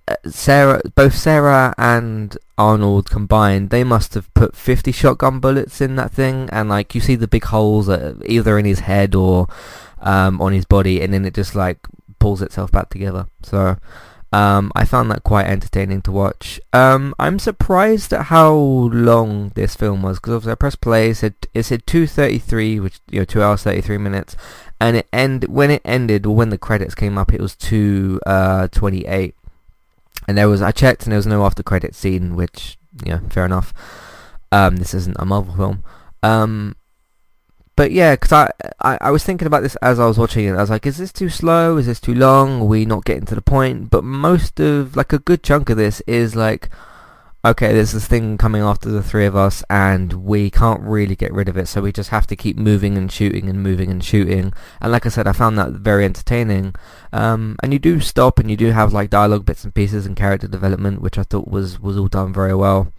Uh, 0.09 0.15
Sarah, 0.25 0.81
both 0.93 1.15
Sarah 1.15 1.73
and 1.77 2.37
Arnold 2.57 3.09
combined, 3.09 3.69
they 3.69 3.85
must 3.85 4.13
have 4.13 4.31
put 4.33 4.53
50 4.53 4.91
shotgun 4.91 5.39
bullets 5.39 5.79
in 5.79 5.95
that 5.95 6.11
thing, 6.11 6.49
and 6.51 6.67
like 6.67 6.93
you 6.93 6.99
see 6.99 7.15
the 7.15 7.29
big 7.29 7.45
holes 7.45 7.87
either 8.25 8.59
in 8.59 8.65
his 8.65 8.81
head 8.81 9.15
or 9.15 9.47
um, 10.01 10.41
on 10.41 10.51
his 10.51 10.65
body, 10.65 11.01
and 11.01 11.13
then 11.13 11.23
it 11.23 11.33
just 11.33 11.55
like 11.55 11.79
pulls 12.19 12.41
itself 12.41 12.73
back 12.73 12.89
together. 12.89 13.27
So 13.41 13.77
um, 14.31 14.71
I 14.75 14.85
found 14.85 15.09
that 15.09 15.23
quite 15.23 15.47
entertaining 15.47 16.01
to 16.03 16.11
watch. 16.11 16.59
Um, 16.71 17.15
I'm 17.17 17.39
surprised 17.39 18.13
at 18.13 18.25
how 18.25 18.53
long 18.53 19.49
this 19.55 19.75
film 19.75 20.03
was 20.03 20.19
because 20.19 20.33
obviously 20.35 20.51
I 20.51 20.55
pressed 20.55 20.81
play. 20.81 21.09
It 21.09 21.15
said 21.15 21.33
it 21.53 21.63
said 21.63 21.85
2:33, 21.87 22.79
which 22.79 22.99
you 23.09 23.19
know, 23.19 23.25
two 23.25 23.41
hours 23.41 23.63
33 23.63 23.97
minutes, 23.97 24.35
and 24.79 24.97
it 24.97 25.07
end 25.11 25.45
when 25.45 25.71
it 25.71 25.81
ended 25.83 26.27
or 26.27 26.35
when 26.35 26.49
the 26.49 26.57
credits 26.59 26.93
came 26.93 27.17
up, 27.17 27.33
it 27.33 27.41
was 27.41 27.55
2:28. 27.55 28.19
Uh, 28.25 29.31
and 30.27 30.37
there 30.37 30.49
was 30.49 30.61
I 30.61 30.71
checked 30.71 31.03
and 31.03 31.11
there 31.11 31.17
was 31.17 31.25
no 31.25 31.43
after 31.43 31.63
credit 31.63 31.95
scene, 31.95 32.35
which 32.35 32.77
yeah, 33.03 33.21
fair 33.29 33.45
enough. 33.45 33.73
Um, 34.51 34.77
this 34.77 34.93
isn't 34.93 35.17
a 35.19 35.25
Marvel 35.25 35.55
film. 35.55 35.83
But 37.79 37.93
yeah, 37.93 38.15
because 38.15 38.33
I, 38.33 38.51
I 38.81 38.97
I 38.99 39.11
was 39.11 39.23
thinking 39.23 39.47
about 39.47 39.63
this 39.63 39.77
as 39.77 40.01
I 40.01 40.05
was 40.05 40.17
watching 40.17 40.43
it. 40.43 40.51
I 40.51 40.59
was 40.59 40.69
like, 40.69 40.85
is 40.85 40.97
this 40.97 41.13
too 41.13 41.29
slow? 41.29 41.77
Is 41.77 41.85
this 41.85 42.01
too 42.01 42.13
long? 42.13 42.63
Are 42.63 42.65
we 42.65 42.83
not 42.83 43.05
getting 43.05 43.23
to 43.27 43.35
the 43.35 43.41
point? 43.41 43.89
But 43.89 44.03
most 44.03 44.59
of 44.59 44.97
like 44.97 45.13
a 45.13 45.19
good 45.19 45.43
chunk 45.43 45.69
of 45.69 45.77
this 45.77 46.01
is 46.01 46.35
like 46.35 46.69
okay, 47.45 47.71
there's 47.71 47.93
this 47.93 48.05
thing 48.05 48.37
coming 48.37 48.61
after 48.61 48.89
the 48.89 49.01
three 49.01 49.25
of 49.25 49.33
us 49.33 49.63
and 49.69 50.11
we 50.11 50.51
can't 50.51 50.81
really 50.81 51.15
get 51.15 51.31
rid 51.31 51.47
of 51.47 51.55
it, 51.55 51.69
so 51.69 51.79
we 51.79 51.93
just 51.93 52.09
have 52.09 52.27
to 52.27 52.35
keep 52.35 52.57
moving 52.57 52.97
and 52.97 53.09
shooting 53.09 53.47
and 53.47 53.63
moving 53.63 53.89
and 53.89 54.03
shooting. 54.03 54.51
And 54.81 54.91
like 54.91 55.05
I 55.05 55.09
said, 55.09 55.25
I 55.25 55.31
found 55.31 55.57
that 55.57 55.71
very 55.71 56.03
entertaining. 56.03 56.75
Um, 57.13 57.55
and 57.63 57.71
you 57.71 57.79
do 57.79 58.01
stop 58.01 58.39
and 58.39 58.51
you 58.51 58.57
do 58.57 58.71
have 58.71 58.91
like 58.91 59.09
dialogue 59.09 59.45
bits 59.45 59.63
and 59.63 59.73
pieces 59.73 60.05
and 60.05 60.17
character 60.17 60.49
development, 60.49 61.01
which 61.01 61.17
I 61.17 61.23
thought 61.23 61.47
was, 61.47 61.79
was 61.79 61.97
all 61.97 62.09
done 62.09 62.33
very 62.33 62.55
well. 62.55 62.91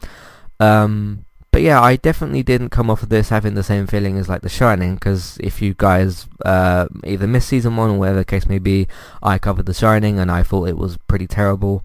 Um, 0.59 1.27
but 1.53 1.63
yeah, 1.63 1.81
I 1.81 1.97
definitely 1.97 2.43
didn't 2.43 2.71
come 2.71 2.91
off 2.91 3.03
of 3.03 3.09
this 3.09 3.29
having 3.31 3.55
the 3.55 3.63
same 3.63 3.87
feeling 3.87 4.19
as 4.19 4.29
like 4.29 4.43
The 4.43 4.49
Shining, 4.49 4.95
because 4.95 5.37
if 5.39 5.61
you 5.61 5.75
guys 5.77 6.29
uh, 6.45 6.87
either 7.05 7.27
missed 7.27 7.49
season 7.49 7.77
one 7.77 7.91
or 7.91 7.99
whatever 7.99 8.19
the 8.19 8.25
case 8.25 8.47
may 8.47 8.59
be, 8.59 8.87
I 9.23 9.39
covered 9.39 9.67
The 9.67 9.75
Shining 9.75 10.19
and 10.19 10.31
I 10.31 10.43
thought 10.43 10.69
it 10.69 10.79
was 10.79 10.97
pretty 11.09 11.27
terrible. 11.27 11.85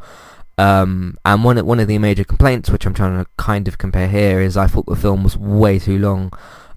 Um, 0.57 1.17
and 1.25 1.43
one 1.43 1.63
one 1.65 1.79
of 1.79 1.88
the 1.88 1.98
major 1.98 2.24
complaints, 2.24 2.69
which 2.69 2.86
I'm 2.86 2.93
trying 2.93 3.22
to 3.22 3.29
kind 3.38 3.67
of 3.67 3.77
compare 3.77 4.07
here, 4.07 4.39
is 4.39 4.55
I 4.55 4.67
thought 4.67 4.86
the 4.86 4.95
film 4.95 5.24
was 5.24 5.36
way 5.36 5.79
too 5.79 5.98
long. 5.98 6.31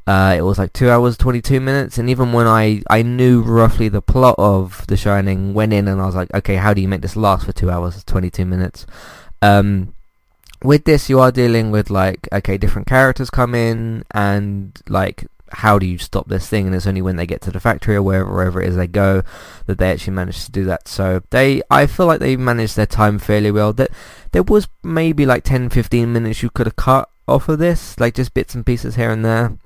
Uh, 0.06 0.34
it 0.38 0.40
was 0.40 0.58
like 0.58 0.72
two 0.72 0.88
hours, 0.88 1.18
22 1.18 1.60
minutes, 1.60 1.98
and 1.98 2.08
even 2.08 2.32
when 2.32 2.46
I, 2.46 2.82
I 2.88 3.02
knew 3.02 3.42
roughly 3.42 3.90
the 3.90 4.00
plot 4.00 4.36
of 4.38 4.86
The 4.86 4.96
Shining, 4.96 5.52
went 5.52 5.74
in 5.74 5.86
and 5.86 6.00
I 6.00 6.06
was 6.06 6.14
like, 6.14 6.32
okay, 6.32 6.56
how 6.56 6.72
do 6.72 6.80
you 6.80 6.88
make 6.88 7.02
this 7.02 7.14
last 7.14 7.44
for 7.44 7.52
two 7.52 7.70
hours, 7.70 8.02
22 8.04 8.46
minutes? 8.46 8.86
Um, 9.42 9.92
with 10.62 10.84
this, 10.84 11.08
you 11.08 11.20
are 11.20 11.32
dealing 11.32 11.70
with 11.70 11.90
like, 11.90 12.28
okay, 12.32 12.58
different 12.58 12.88
characters 12.88 13.30
come 13.30 13.54
in, 13.54 14.04
and 14.12 14.80
like 14.88 15.26
how 15.50 15.78
do 15.78 15.86
you 15.86 15.98
stop 15.98 16.28
this 16.28 16.48
thing? 16.48 16.66
And 16.66 16.74
it's 16.74 16.86
only 16.86 17.02
when 17.02 17.16
they 17.16 17.26
get 17.26 17.40
to 17.42 17.50
the 17.50 17.60
factory 17.60 17.96
or 17.96 18.02
wherever, 18.02 18.32
wherever 18.32 18.62
it 18.62 18.68
is 18.68 18.76
they 18.76 18.86
go 18.86 19.22
that 19.66 19.78
they 19.78 19.90
actually 19.90 20.14
manage 20.14 20.44
to 20.44 20.52
do 20.52 20.64
that. 20.64 20.88
So 20.88 21.22
they, 21.30 21.62
I 21.70 21.86
feel 21.86 22.06
like 22.06 22.20
they 22.20 22.36
managed 22.36 22.76
their 22.76 22.86
time 22.86 23.18
fairly 23.18 23.50
well. 23.50 23.72
That 23.72 23.90
there 24.32 24.42
was 24.42 24.68
maybe 24.82 25.26
like 25.26 25.44
10, 25.44 25.70
15 25.70 26.12
minutes 26.12 26.42
you 26.42 26.50
could 26.50 26.66
have 26.66 26.76
cut 26.76 27.08
off 27.26 27.48
of 27.48 27.58
this, 27.58 27.98
like 27.98 28.14
just 28.14 28.34
bits 28.34 28.54
and 28.54 28.64
pieces 28.64 28.96
here 28.96 29.10
and 29.10 29.24
there. 29.24 29.56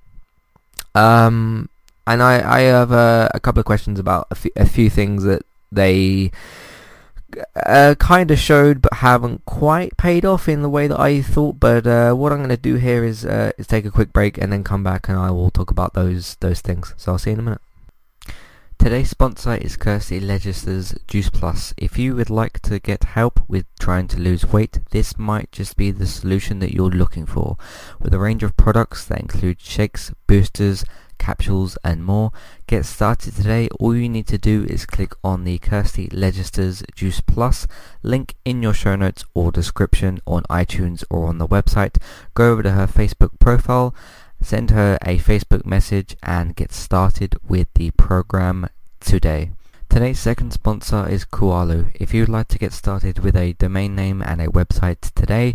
Um, 0.94 1.68
and 2.06 2.22
I, 2.22 2.58
I 2.58 2.60
have 2.62 2.92
a, 2.92 3.30
a 3.34 3.40
couple 3.40 3.60
of 3.60 3.66
questions 3.66 3.98
about 3.98 4.26
a 4.30 4.34
few, 4.34 4.50
a 4.56 4.66
few 4.66 4.90
things 4.90 5.24
that 5.24 5.44
they 5.70 6.30
uh, 7.66 7.94
kind 7.98 8.30
of 8.30 8.38
showed 8.38 8.82
but 8.82 8.94
haven't 8.94 9.44
quite 9.44 9.96
paid 9.96 10.24
off 10.24 10.48
in 10.48 10.62
the 10.62 10.68
way 10.68 10.86
that 10.86 11.00
I 11.00 11.22
thought. 11.22 11.60
But 11.60 11.86
uh, 11.86 12.14
what 12.14 12.32
I'm 12.32 12.38
going 12.38 12.50
to 12.50 12.56
do 12.56 12.76
here 12.76 13.04
is 13.04 13.24
uh, 13.24 13.52
is 13.58 13.66
take 13.66 13.84
a 13.84 13.90
quick 13.90 14.12
break 14.12 14.38
and 14.38 14.52
then 14.52 14.64
come 14.64 14.82
back 14.82 15.08
and 15.08 15.18
I 15.18 15.30
will 15.30 15.50
talk 15.50 15.70
about 15.70 15.94
those 15.94 16.36
those 16.36 16.60
things. 16.60 16.94
So 16.96 17.12
I'll 17.12 17.18
see 17.18 17.30
you 17.30 17.34
in 17.34 17.40
a 17.40 17.42
minute. 17.42 17.60
Today's 18.82 19.10
sponsor 19.10 19.54
is 19.54 19.76
Kirsty 19.76 20.18
Legister's 20.18 20.92
Juice 21.06 21.30
Plus. 21.30 21.72
If 21.76 21.98
you 21.98 22.16
would 22.16 22.30
like 22.30 22.58
to 22.62 22.80
get 22.80 23.04
help 23.04 23.38
with 23.46 23.64
trying 23.78 24.08
to 24.08 24.18
lose 24.18 24.44
weight, 24.44 24.80
this 24.90 25.16
might 25.16 25.52
just 25.52 25.76
be 25.76 25.92
the 25.92 26.06
solution 26.06 26.58
that 26.58 26.74
you're 26.74 26.90
looking 26.90 27.24
for. 27.24 27.56
With 28.00 28.12
a 28.12 28.18
range 28.18 28.42
of 28.42 28.56
products 28.56 29.04
that 29.04 29.20
include 29.20 29.60
shakes, 29.60 30.12
boosters, 30.26 30.84
capsules 31.18 31.78
and 31.84 32.04
more. 32.04 32.32
Get 32.66 32.84
started 32.84 33.34
today. 33.34 33.68
All 33.78 33.94
you 33.96 34.08
need 34.08 34.26
to 34.28 34.38
do 34.38 34.64
is 34.64 34.86
click 34.86 35.12
on 35.22 35.44
the 35.44 35.58
Kirsty 35.58 36.08
Legister's 36.08 36.82
Juice 36.94 37.20
Plus 37.20 37.66
link 38.02 38.34
in 38.44 38.62
your 38.62 38.74
show 38.74 38.96
notes 38.96 39.24
or 39.34 39.52
description 39.52 40.20
on 40.26 40.42
iTunes 40.44 41.04
or 41.10 41.28
on 41.28 41.38
the 41.38 41.48
website. 41.48 41.96
Go 42.34 42.52
over 42.52 42.62
to 42.62 42.72
her 42.72 42.86
Facebook 42.86 43.38
profile, 43.38 43.94
send 44.40 44.70
her 44.70 44.98
a 45.02 45.18
Facebook 45.18 45.64
message 45.64 46.16
and 46.22 46.56
get 46.56 46.72
started 46.72 47.36
with 47.48 47.68
the 47.74 47.90
program 47.92 48.68
today. 49.00 49.52
Today's 49.88 50.18
second 50.18 50.54
sponsor 50.54 51.06
is 51.06 51.26
Kualu. 51.26 51.94
If 51.94 52.14
you'd 52.14 52.30
like 52.30 52.48
to 52.48 52.58
get 52.58 52.72
started 52.72 53.18
with 53.18 53.36
a 53.36 53.52
domain 53.52 53.94
name 53.94 54.22
and 54.22 54.40
a 54.40 54.46
website 54.46 55.12
today, 55.14 55.54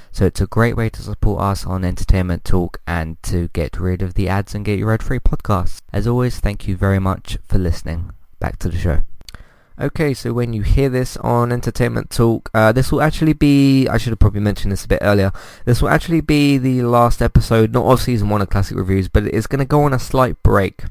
So 0.13 0.25
it's 0.25 0.41
a 0.41 0.47
great 0.47 0.75
way 0.75 0.89
to 0.89 1.01
support 1.01 1.41
us 1.41 1.65
on 1.65 1.85
Entertainment 1.85 2.43
Talk 2.43 2.81
and 2.85 3.21
to 3.23 3.47
get 3.49 3.79
rid 3.79 4.01
of 4.01 4.15
the 4.15 4.27
ads 4.27 4.53
and 4.53 4.65
get 4.65 4.77
your 4.77 4.93
ad-free 4.93 5.19
podcasts. 5.19 5.81
As 5.93 6.05
always, 6.05 6.39
thank 6.39 6.67
you 6.67 6.75
very 6.75 6.99
much 6.99 7.37
for 7.45 7.57
listening. 7.57 8.11
Back 8.39 8.59
to 8.59 8.69
the 8.69 8.77
show. 8.77 9.03
Okay, 9.79 10.13
so 10.13 10.33
when 10.33 10.51
you 10.51 10.63
hear 10.63 10.89
this 10.89 11.15
on 11.17 11.51
Entertainment 11.51 12.09
Talk, 12.09 12.51
uh, 12.53 12.71
this 12.73 12.91
will 12.91 13.01
actually 13.01 13.33
be, 13.33 13.87
I 13.87 13.97
should 13.97 14.11
have 14.11 14.19
probably 14.19 14.41
mentioned 14.41 14.71
this 14.71 14.85
a 14.85 14.87
bit 14.87 14.99
earlier, 15.01 15.31
this 15.65 15.81
will 15.81 15.89
actually 15.89 16.21
be 16.21 16.57
the 16.57 16.83
last 16.83 17.21
episode, 17.21 17.73
not 17.73 17.85
of 17.85 18.01
Season 18.01 18.29
1 18.29 18.41
of 18.41 18.49
Classic 18.49 18.77
Reviews, 18.77 19.07
but 19.07 19.23
it's 19.23 19.47
going 19.47 19.59
to 19.59 19.65
go 19.65 19.83
on 19.83 19.93
a 19.93 19.97
slight 19.97 20.43
break. 20.43 20.83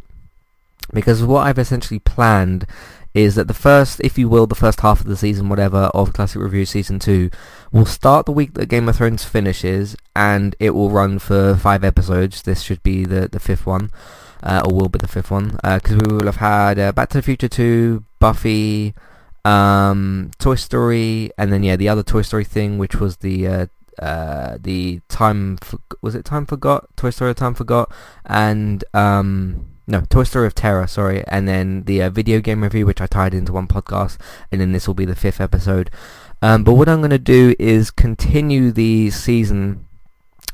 Because 0.93 1.23
what 1.23 1.47
I've 1.47 1.59
essentially 1.59 2.00
planned 2.00 2.67
is 3.14 3.35
that 3.35 3.49
the 3.49 3.55
first, 3.55 4.00
if 4.00 4.17
you 4.17 4.29
will, 4.29 4.47
the 4.47 4.55
first 4.55 4.81
half 4.81 5.00
of 5.00 5.07
the 5.07 5.17
season, 5.17 5.49
whatever, 5.49 5.90
of 5.95 6.12
Classic 6.12 6.40
Review 6.40 6.64
Season 6.64 6.99
2 6.99 7.31
will 7.73 7.87
start 7.87 8.26
the 8.26 8.33
week 8.33 8.55
that 8.55 8.67
Game 8.67 8.88
of 8.88 8.97
Thrones 8.97 9.25
finishes 9.25 9.97
and 10.14 10.55
it 10.61 10.71
will 10.71 10.90
run 10.90 11.19
for 11.19 11.57
five 11.57 11.83
episodes. 11.83 12.43
This 12.43 12.62
should 12.62 12.83
be 12.83 13.05
the, 13.05 13.29
the 13.29 13.40
fifth 13.40 13.67
one, 13.67 13.90
uh, 14.43 14.62
or 14.64 14.75
will 14.75 14.88
be 14.88 14.99
the 14.99 15.09
fifth 15.09 15.31
one, 15.31 15.59
because 15.62 15.97
uh, 15.97 16.00
we 16.07 16.17
will 16.17 16.26
have 16.26 16.37
had 16.37 16.79
uh, 16.79 16.93
Back 16.93 17.09
to 17.11 17.19
the 17.19 17.23
Future 17.23 17.49
2, 17.49 18.05
Buffy, 18.21 18.95
um, 19.45 20.31
Toy 20.38 20.55
Story, 20.55 21.31
and 21.37 21.52
then, 21.52 21.64
yeah, 21.64 21.76
the 21.76 21.88
other 21.88 22.05
Toy 22.05 22.23
Story 22.23 22.45
thing, 22.45 22.79
which 22.79 22.97
was 22.97 23.19
the... 23.19 23.47
Uh, 23.47 23.67
uh, 23.99 24.57
the 24.59 25.00
time 25.09 25.59
for, 25.59 25.79
was 26.00 26.14
it 26.14 26.25
time 26.25 26.47
forgot 26.47 26.88
Toy 26.97 27.11
Story 27.11 27.35
time 27.35 27.52
forgot 27.52 27.93
and 28.25 28.83
um 28.95 29.70
no, 29.87 30.03
Toy 30.03 30.25
Story 30.25 30.47
of 30.47 30.55
Terror, 30.55 30.87
sorry, 30.87 31.25
and 31.27 31.49
then 31.49 31.85
the 31.85 32.03
uh, 32.03 32.11
video 32.11 32.41
game 32.41 32.63
review, 32.63 32.87
which 32.87 33.01
I 33.01 33.07
tied 33.07 33.35
into 33.35 33.53
one 33.53 33.67
podcast, 33.67 34.19
and 34.53 34.61
then 34.61 34.73
this 34.73 34.87
will 34.87 34.95
be 34.95 35.05
the 35.05 35.17
fifth 35.17 35.41
episode. 35.41 35.91
Um, 36.43 36.65
but 36.65 36.75
what 36.75 36.89
I'm 36.89 37.01
going 37.01 37.11
to 37.11 37.19
do 37.19 37.55
is 37.59 37.91
continue 37.91 38.71
the 38.71 39.11
season 39.11 39.87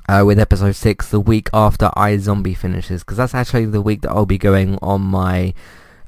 uh, 0.08 0.24
with 0.26 0.38
episode 0.38 0.72
six 0.72 1.10
the 1.10 1.20
week 1.20 1.48
after 1.52 1.90
iZombie 1.96 2.56
finishes, 2.56 3.02
because 3.02 3.18
that's 3.18 3.34
actually 3.34 3.66
the 3.66 3.82
week 3.82 4.02
that 4.02 4.10
I'll 4.10 4.26
be 4.26 4.38
going 4.38 4.78
on 4.80 5.02
my 5.02 5.54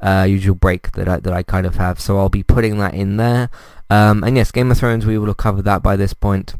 uh, 0.00 0.26
usual 0.28 0.54
break 0.54 0.92
that 0.92 1.08
I, 1.08 1.18
that 1.18 1.32
I 1.32 1.42
kind 1.42 1.66
of 1.66 1.76
have. 1.76 2.00
So 2.00 2.18
I'll 2.18 2.28
be 2.28 2.42
putting 2.42 2.78
that 2.78 2.94
in 2.94 3.16
there. 3.16 3.50
Um, 3.90 4.22
and 4.24 4.36
yes, 4.36 4.50
Game 4.50 4.70
of 4.70 4.78
Thrones, 4.78 5.06
we 5.06 5.18
will 5.18 5.26
have 5.26 5.36
covered 5.36 5.64
that 5.64 5.82
by 5.82 5.96
this 5.96 6.14
point 6.14 6.54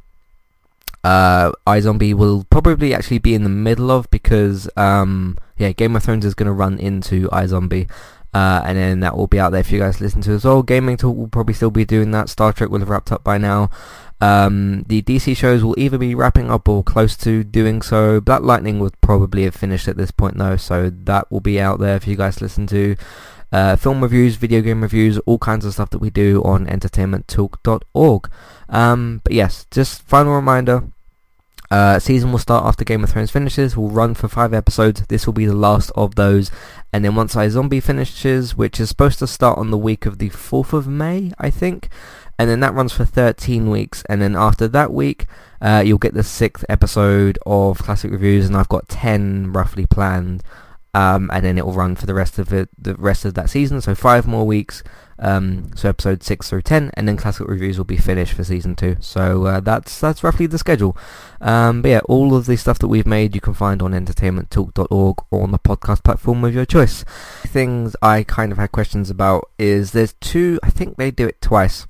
uh, 1.05 1.53
iZombie 1.67 2.15
will 2.15 2.45
probably 2.51 2.95
actually 2.95 3.19
be 3.19 3.35
in 3.35 3.45
the 3.45 3.49
middle 3.49 3.91
of 3.91 4.11
because 4.11 4.69
um, 4.77 5.39
yeah, 5.57 5.73
Game 5.73 5.97
of 5.97 6.03
Thrones 6.03 6.25
is 6.25 6.35
going 6.35 6.47
to 6.47 6.53
run 6.53 6.79
into 6.79 7.29
iZombie. 7.29 7.91
Uh, 8.35 8.63
and 8.65 8.77
then 8.77 9.01
that 9.01 9.17
will 9.17 9.27
be 9.27 9.41
out 9.41 9.53
there 9.53 9.65
for 9.65 9.75
you 9.75 9.81
guys 9.81 9.97
to 9.97 10.05
listen 10.05 10.21
to 10.21 10.33
as 10.33 10.45
well. 10.45 10.63
Gaming 10.63 10.97
Talk 10.97 11.17
will 11.17 11.29
probably 11.29 11.55
still 11.55 11.71
be 11.71 11.85
doing 11.85 12.11
that. 12.11 12.29
Star 12.29 12.53
Trek 12.53 12.69
will 12.69 12.81
have 12.81 12.91
wrapped 12.91 13.11
up 13.11 13.25
by 13.25 13.39
now. 13.39 13.71
Um, 14.21 14.85
the 14.89 15.01
DC 15.01 15.37
shows 15.37 15.65
will 15.65 15.79
either 15.79 15.97
be 15.97 16.15
wrapping 16.15 16.51
up 16.51 16.69
or 16.69 16.83
close 16.83 17.17
to 17.19 17.43
doing 17.43 17.83
so. 17.83 18.21
Black 18.21 18.43
Lightning 18.43 18.81
would 18.81 19.01
probably 19.01 19.45
have 19.45 19.55
finished 19.55 19.89
at 19.89 19.97
this 19.97 20.11
point 20.11 20.37
though, 20.37 20.57
so 20.57 20.91
that 20.91 21.31
will 21.31 21.41
be 21.41 21.61
out 21.61 21.79
there 21.79 21.99
for 22.01 22.11
you 22.11 22.17
guys 22.17 22.37
to 22.37 22.45
listen 22.45 22.67
to. 22.67 22.97
Uh, 23.51 23.77
film 23.77 24.03
reviews, 24.03 24.37
video 24.37 24.61
game 24.61 24.83
reviews, 24.83 25.19
all 25.21 25.39
kinds 25.39 25.65
of 25.65 25.73
stuff 25.73 25.89
that 25.91 26.01
we 26.01 26.11
do 26.11 26.43
on 26.43 26.67
entertainmenttalk.org. 26.67 28.31
Um, 28.69 29.21
but 29.25 29.33
yes, 29.33 29.67
just 29.71 30.03
final 30.03 30.35
reminder, 30.35 30.85
uh, 31.71 31.99
season 31.99 32.33
will 32.33 32.39
start 32.39 32.65
after 32.65 32.85
Game 32.85 33.05
of 33.05 33.11
Thrones 33.11 33.31
finishes, 33.31 33.77
We'll 33.77 33.91
run 33.91 34.15
for 34.15 34.29
five 34.29 34.55
episodes. 34.55 35.07
This 35.09 35.27
will 35.27 35.35
be 35.35 35.47
the 35.47 35.55
last 35.55 35.91
of 35.95 36.15
those. 36.15 36.51
And 36.93 37.05
then 37.05 37.15
once 37.15 37.35
iZombie 37.35 37.83
finishes, 37.83 38.57
which 38.57 38.81
is 38.81 38.89
supposed 38.89 39.19
to 39.19 39.27
start 39.27 39.59
on 39.59 39.71
the 39.71 39.79
week 39.79 40.07
of 40.07 40.19
the 40.19 40.31
4th 40.31 40.73
of 40.73 40.89
May, 40.89 41.33
I 41.39 41.51
think, 41.51 41.89
and 42.39 42.49
then 42.49 42.61
that 42.61 42.73
runs 42.73 42.93
for 42.93 43.05
13 43.05 43.69
weeks, 43.69 44.05
and 44.09 44.23
then 44.23 44.37
after 44.37 44.69
that 44.69 44.93
week, 44.93 45.27
uh, 45.61 45.83
you'll 45.85 45.99
get 45.99 46.15
the 46.15 46.23
sixth 46.23 46.65
episode 46.69 47.39
of 47.45 47.79
Classic 47.79 48.11
Reviews, 48.11 48.47
and 48.47 48.57
I've 48.57 48.69
got 48.69 48.89
10 48.89 49.53
roughly 49.53 49.87
planned, 49.87 50.43
um, 50.99 51.31
and 51.33 51.45
then 51.45 51.57
it 51.57 51.65
will 51.65 51.75
run 51.75 51.95
for 51.95 52.07
the 52.07 52.15
rest 52.15 52.41
of 52.41 52.53
it, 52.53 52.69
the 52.77 52.97
rest 52.97 53.25
of 53.25 53.35
that 53.35 53.49
season, 53.49 53.81
so 53.81 53.95
five 53.95 54.27
more 54.27 54.45
weeks, 54.45 54.83
um, 55.21 55.71
so 55.77 55.89
episode 55.89 56.25
6 56.25 56.51
through 56.51 56.63
10, 56.63 56.91
and 56.95 57.07
then 57.07 57.17
Classic 57.17 57.47
Reviews 57.47 57.79
will 57.79 57.85
be 57.85 57.97
finished 57.97 58.33
for 58.33 58.43
season 58.43 58.75
2. 58.75 58.97
So 58.99 59.47
uh, 59.47 59.61
that's 59.61 60.01
that's 60.01 60.25
roughly 60.25 60.47
the 60.47 60.59
schedule. 60.59 60.97
Um, 61.41 61.83
but 61.83 61.89
yeah, 61.89 62.01
all 62.09 62.35
of 62.35 62.47
the 62.47 62.57
stuff 62.57 62.81
that 62.81 62.89
we've 62.89 63.07
made 63.07 63.37
you 63.37 63.41
can 63.41 63.55
find 63.55 63.81
on 63.81 63.93
entertainmenttalk.org 63.93 65.25
or 65.31 65.43
on 65.45 65.53
the 65.53 65.61
podcast 65.61 66.03
platform 66.03 66.43
of 66.43 66.53
your 66.53 66.67
choice. 66.67 67.05
Things 67.47 67.95
I 68.03 68.25
kind 68.25 68.51
of 68.51 68.59
had 68.59 68.73
questions 68.73 69.09
about 69.09 69.49
is 69.57 69.93
there's 69.93 70.15
two, 70.15 70.59
I 70.65 70.71
think 70.71 70.97
they 70.97 71.13
do 71.13 71.29
it 71.29 71.41
twice. 71.41 71.87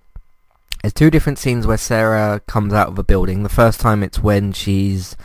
There's 0.82 0.92
two 0.92 1.10
different 1.10 1.38
scenes 1.38 1.66
where 1.66 1.78
Sarah 1.78 2.42
comes 2.46 2.74
out 2.74 2.88
of 2.88 2.98
a 2.98 3.02
building. 3.02 3.42
The 3.42 3.48
first 3.48 3.80
time 3.80 4.02
it's 4.02 4.22
when 4.22 4.52
she's 4.52 5.16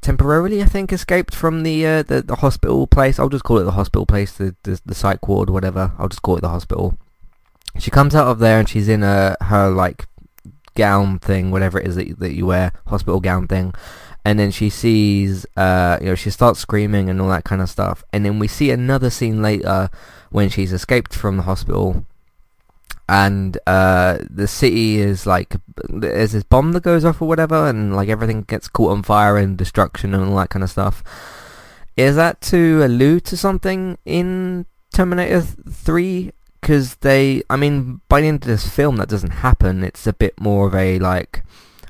temporarily, 0.00 0.62
I 0.62 0.66
think, 0.66 0.92
escaped 0.92 1.34
from 1.34 1.62
the 1.62 1.86
uh, 1.86 2.02
the, 2.02 2.22
the 2.22 2.36
hospital 2.36 2.86
place. 2.86 3.18
I'll 3.18 3.28
just 3.28 3.44
call 3.44 3.58
it 3.58 3.64
the 3.64 3.72
hospital 3.72 4.06
place, 4.06 4.32
the, 4.32 4.54
the 4.62 4.80
the 4.84 4.94
psych 4.94 5.26
ward, 5.28 5.50
whatever. 5.50 5.92
I'll 5.98 6.08
just 6.08 6.22
call 6.22 6.36
it 6.36 6.40
the 6.40 6.48
hospital. 6.48 6.98
She 7.78 7.90
comes 7.90 8.14
out 8.14 8.26
of 8.26 8.38
there 8.38 8.58
and 8.58 8.68
she's 8.68 8.88
in 8.88 9.02
a 9.02 9.36
her 9.42 9.70
like 9.70 10.06
gown 10.74 11.18
thing, 11.18 11.50
whatever 11.50 11.80
it 11.80 11.86
is 11.86 11.96
that 11.96 12.18
that 12.18 12.34
you 12.34 12.46
wear, 12.46 12.72
hospital 12.86 13.20
gown 13.20 13.46
thing. 13.46 13.74
And 14.24 14.38
then 14.38 14.50
she 14.50 14.68
sees, 14.68 15.46
uh, 15.56 15.96
you 16.00 16.08
know, 16.08 16.14
she 16.14 16.28
starts 16.28 16.60
screaming 16.60 17.08
and 17.08 17.20
all 17.22 17.28
that 17.30 17.44
kind 17.44 17.62
of 17.62 17.70
stuff. 17.70 18.04
And 18.12 18.24
then 18.24 18.38
we 18.38 18.48
see 18.48 18.70
another 18.70 19.08
scene 19.08 19.40
later 19.40 19.88
when 20.30 20.50
she's 20.50 20.74
escaped 20.74 21.14
from 21.14 21.38
the 21.38 21.44
hospital 21.44 22.04
and 23.10 23.58
uh, 23.66 24.18
the 24.30 24.46
city 24.46 25.00
is 25.00 25.26
like 25.26 25.56
there's 25.88 26.30
this 26.30 26.44
bomb 26.44 26.70
that 26.72 26.84
goes 26.84 27.04
off 27.04 27.20
or 27.20 27.26
whatever, 27.26 27.68
and 27.68 27.94
like 27.96 28.08
everything 28.08 28.42
gets 28.42 28.68
caught 28.68 28.92
on 28.92 29.02
fire 29.02 29.36
and 29.36 29.58
destruction 29.58 30.14
and 30.14 30.30
all 30.30 30.36
that 30.36 30.50
kind 30.50 30.62
of 30.62 30.70
stuff. 30.70 31.02
Is 31.96 32.14
that 32.14 32.40
to 32.42 32.84
allude 32.84 33.24
to 33.26 33.36
something 33.36 33.98
in 34.04 34.64
Terminator 34.94 35.40
3? 35.40 36.30
Because 36.60 36.94
they, 36.96 37.42
I 37.50 37.56
mean, 37.56 38.00
by 38.08 38.20
the 38.20 38.28
end 38.28 38.44
of 38.44 38.48
this 38.48 38.68
film, 38.68 38.96
that 38.96 39.08
doesn't 39.08 39.42
happen. 39.42 39.82
It's 39.82 40.06
a 40.06 40.12
bit 40.12 40.40
more 40.40 40.68
of 40.68 40.74
a 40.76 41.00
like, 41.00 41.42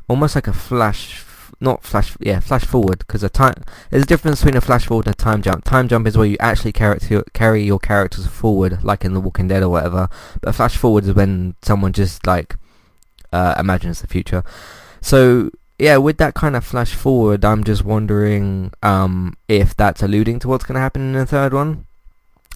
almost 0.09 0.35
like 0.35 0.47
a 0.47 0.55
flash 0.55 1.19
not 1.61 1.85
flash, 1.85 2.17
yeah, 2.21 2.41
flash 2.41 2.65
forward, 2.65 3.01
because 3.01 3.23
a 3.23 3.29
time 3.29 3.55
there's 3.91 4.05
a 4.05 4.07
difference 4.07 4.41
between 4.41 4.57
a 4.57 4.61
flash 4.61 4.87
forward 4.87 5.07
and 5.07 5.15
a 5.15 5.17
time 5.17 5.43
jump. 5.43 5.65
Time 5.65 5.89
jump 5.89 6.07
is 6.07 6.17
where 6.17 6.27
you 6.27 6.37
actually 6.41 6.73
character, 6.73 7.23
carry 7.35 7.63
your 7.63 7.79
characters 7.79 8.27
forward, 8.27 8.83
like 8.83 9.05
in 9.05 9.15
The 9.15 9.21
Walking 9.21 9.49
Dead 9.49 9.63
or 9.63 9.69
whatever. 9.69 10.09
But 10.41 10.51
a 10.51 10.53
flash 10.53 10.77
forward 10.77 11.05
is 11.05 11.15
when 11.15 11.55
someone 11.63 11.93
just 11.93 12.27
like 12.27 12.57
uh, 13.33 13.55
imagines 13.59 14.01
the 14.01 14.07
future. 14.07 14.43
So 15.01 15.51
yeah, 15.79 15.97
with 15.97 16.19
that 16.19 16.35
kind 16.35 16.57
of 16.57 16.65
flash 16.65 16.95
forward, 16.95 17.45
I'm 17.45 17.65
just 17.65 17.85
wondering 17.85 18.73
um, 18.83 19.37
if 19.49 19.77
that's 19.77 20.03
alluding 20.03 20.39
to 20.41 20.49
what's 20.49 20.65
going 20.65 20.75
to 20.75 20.81
happen 20.81 21.03
in 21.03 21.13
the 21.13 21.27
third 21.27 21.55
one. 21.55 21.87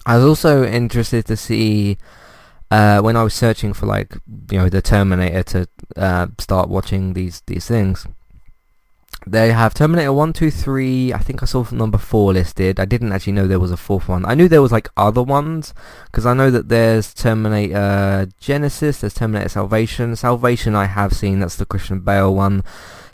I 0.05 0.17
was 0.17 0.25
also 0.25 0.63
interested 0.63 1.25
to 1.25 1.35
see 1.35 1.97
uh, 2.69 2.99
when 3.01 3.15
I 3.15 3.23
was 3.23 3.33
searching 3.33 3.73
for 3.73 3.87
like 3.87 4.15
you 4.51 4.59
know 4.59 4.69
the 4.69 4.81
Terminator 4.81 5.43
to 5.43 5.67
uh, 5.95 6.27
start 6.39 6.69
watching 6.69 7.13
these 7.13 7.41
these 7.47 7.67
things. 7.67 8.07
They 9.27 9.51
have 9.51 9.73
Terminator 9.73 10.13
1, 10.13 10.33
2, 10.33 10.51
3, 10.51 11.13
I 11.13 11.17
think 11.17 11.41
I 11.41 11.47
saw 11.47 11.65
number 11.71 11.97
4 11.97 12.33
listed. 12.33 12.79
I 12.79 12.85
didn't 12.85 13.11
actually 13.11 13.33
know 13.33 13.47
there 13.47 13.59
was 13.59 13.71
a 13.71 13.77
fourth 13.77 14.07
one. 14.07 14.23
I 14.25 14.35
knew 14.35 14.47
there 14.47 14.61
was 14.61 14.71
like 14.71 14.89
other 14.95 15.23
ones, 15.23 15.73
because 16.05 16.25
I 16.25 16.33
know 16.33 16.51
that 16.51 16.69
there's 16.69 17.13
Terminator 17.13 18.27
Genisys, 18.39 18.99
there's 18.99 19.15
Terminator 19.15 19.49
Salvation. 19.49 20.15
Salvation 20.15 20.75
I 20.75 20.85
have 20.85 21.13
seen, 21.13 21.39
that's 21.39 21.55
the 21.55 21.65
Christian 21.65 22.01
Bale 22.01 22.33
one. 22.35 22.63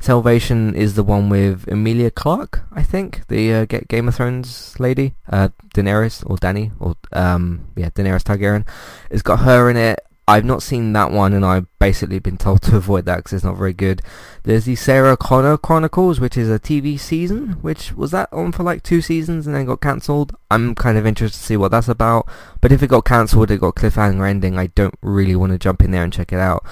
Salvation 0.02 0.76
is 0.76 0.95
the 0.95 1.04
one 1.04 1.30
with 1.30 1.67
Emilia 1.67 2.12
Clarke, 2.12 2.63
I 2.74 2.84
think, 2.84 3.28
the 3.28 3.54
uh, 3.54 3.65
Game 3.65 4.08
of 4.08 4.15
Thrones 4.15 4.76
lady, 4.80 5.13
uh, 5.30 5.50
Daenerys, 5.76 6.28
or 6.30 6.38
Danny 6.38 6.71
or, 6.80 6.95
um, 7.13 7.67
yeah, 7.76 7.89
Daenerys 7.91 8.24
Targaryen. 8.24 8.67
It's 9.10 9.21
got 9.21 9.39
her 9.39 9.69
in 9.69 9.78
it. 9.78 10.00
I've 10.27 10.45
not 10.45 10.63
seen 10.63 10.93
that 10.93 11.12
one, 11.12 11.34
and 11.34 11.45
I've 11.45 11.67
basically 11.79 12.19
been 12.19 12.38
told 12.38 12.62
to 12.63 12.77
avoid 12.77 13.05
that 13.05 13.17
because 13.17 13.34
it's 13.34 13.43
not 13.43 13.57
very 13.57 13.73
good. 13.73 14.01
There's 14.43 14.65
the 14.65 14.75
Sarah 14.75 15.17
Connor 15.17 15.57
Chronicles, 15.57 16.19
which 16.19 16.38
is 16.38 16.49
a 16.49 16.60
TV 16.60 16.99
season, 16.99 17.53
which 17.62 17.93
was 17.93 18.12
that 18.12 18.31
on 18.31 18.51
for 18.51 18.63
like 18.63 18.84
two 18.84 19.01
seasons 19.01 19.45
and 19.45 19.55
then 19.55 19.65
got 19.65 19.81
cancelled. 19.81 20.36
I'm 20.49 20.75
kind 20.75 20.97
of 20.97 21.05
interested 21.05 21.39
to 21.39 21.45
see 21.45 21.57
what 21.57 21.71
that's 21.71 21.89
about, 21.89 22.27
but 22.62 22.71
if 22.71 22.81
it 22.84 22.88
got 22.88 23.05
cancelled, 23.05 23.51
it 23.51 23.62
got 23.62 23.75
cliffhanger 23.75 24.29
ending. 24.29 24.57
I 24.57 24.67
don't 24.67 24.95
really 25.01 25.36
want 25.36 25.51
to 25.51 25.57
jump 25.57 25.81
in 25.84 25.91
there 25.91 26.03
and 26.03 26.13
check 26.13 26.31
it 26.31 26.39
out. 26.39 26.65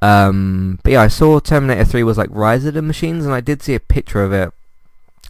Um, 0.00 0.80
but 0.82 0.92
yeah, 0.92 1.02
I 1.02 1.08
saw 1.08 1.38
Terminator 1.38 1.84
3 1.84 2.02
was 2.02 2.18
like 2.18 2.30
Rise 2.32 2.64
of 2.64 2.74
the 2.74 2.82
Machines, 2.82 3.24
and 3.24 3.34
I 3.34 3.40
did 3.40 3.62
see 3.62 3.74
a 3.74 3.80
picture 3.80 4.24
of 4.24 4.32
it, 4.32 4.52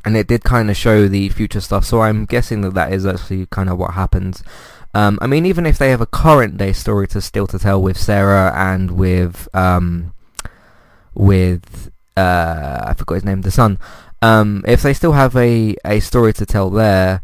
and 0.05 0.17
it 0.17 0.27
did 0.27 0.45
kind 0.45 0.71
of 0.71 0.77
show 0.77 1.09
the 1.09 1.29
future 1.29 1.61
stuff. 1.61 1.85
So 1.85 2.01
I'm 2.01 2.25
guessing 2.25 2.63
that 2.63 2.75
that 2.75 2.93
is 2.93 3.05
actually 3.05 3.47
kind 3.47 3.69
of 3.69 3.79
what 3.79 3.95
happens. 3.95 4.43
Um, 4.95 5.19
I 5.23 5.27
mean, 5.27 5.47
even 5.47 5.65
if 5.65 5.79
they 5.79 5.91
have 5.91 6.01
a 6.01 6.07
current 6.07 6.59
day 6.59 6.73
story 6.73 7.09
to 7.09 7.21
still 7.21 7.47
to 7.47 7.59
tell 7.59 7.81
with 7.81 7.97
Sarah 7.97 8.53
and 8.55 8.91
with 8.91 9.49
um, 9.55 10.13
with 11.15 11.91
uh, 12.17 12.81
I 12.85 12.95
forgot 12.95 13.15
his 13.15 13.25
name, 13.25 13.43
the 13.43 13.51
son. 13.51 13.79
Um, 14.21 14.65
if 14.69 14.83
they 14.83 14.95
still 14.95 15.13
have 15.13 15.35
a, 15.37 15.75
a 15.85 16.01
story 16.01 16.33
to 16.35 16.47
tell 16.47 16.71
there, 16.71 17.23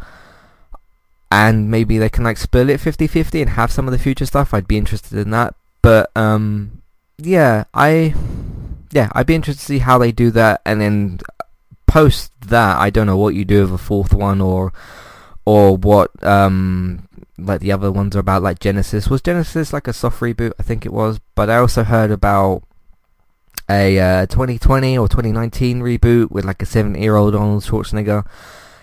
and 1.31 1.70
maybe 1.70 1.98
they 1.98 2.09
can 2.09 2.24
like 2.24 2.38
split 2.38 2.70
it 2.70 2.81
50-50 2.81 3.42
and 3.42 3.50
have 3.50 3.70
some 3.70 3.87
of 3.87 3.92
the 3.92 3.98
future 3.98 4.26
stuff, 4.26 4.54
I'd 4.54 4.66
be 4.66 4.78
interested 4.78 5.18
in 5.18 5.31
that. 5.31 5.54
But 5.83 6.11
um, 6.16 6.83
yeah, 7.18 7.64
I 7.74 8.14
yeah, 8.90 9.11
I'd 9.12 9.26
be 9.26 9.35
interested 9.35 9.61
to 9.61 9.66
see 9.66 9.78
how 9.78 9.98
they 9.98 10.12
do 10.12 10.31
that, 10.31 10.62
and 10.64 10.81
then 10.81 11.20
post 11.87 12.33
that, 12.48 12.78
I 12.78 12.90
don't 12.90 13.07
know 13.07 13.16
what 13.16 13.35
you 13.35 13.44
do 13.44 13.62
with 13.62 13.74
a 13.74 13.78
fourth 13.78 14.14
one 14.14 14.40
or 14.40 14.72
or 15.44 15.76
what 15.76 16.11
um 16.24 17.07
like 17.38 17.61
the 17.61 17.72
other 17.72 17.90
ones 17.92 18.16
are 18.16 18.20
about 18.20 18.42
like 18.42 18.59
Genisys. 18.59 19.09
Was 19.09 19.22
Genisys 19.22 19.72
like 19.72 19.88
a 19.88 19.92
soft 19.92 20.20
reboot? 20.20 20.53
I 20.59 20.62
think 20.62 20.85
it 20.85 20.92
was. 20.92 21.20
But 21.35 21.48
I 21.48 21.57
also 21.57 21.85
heard 21.85 22.11
about 22.11 22.64
a 23.70 23.98
uh, 23.98 24.27
2020 24.27 24.98
or 24.98 25.09
2019 25.09 25.81
reboot 25.81 26.31
with 26.31 26.44
like 26.44 26.62
a 26.62 26.66
70 26.66 27.01
year 27.01 27.16
old 27.16 27.35
Arnold 27.35 27.64
Schwarzenegger. 27.64 28.27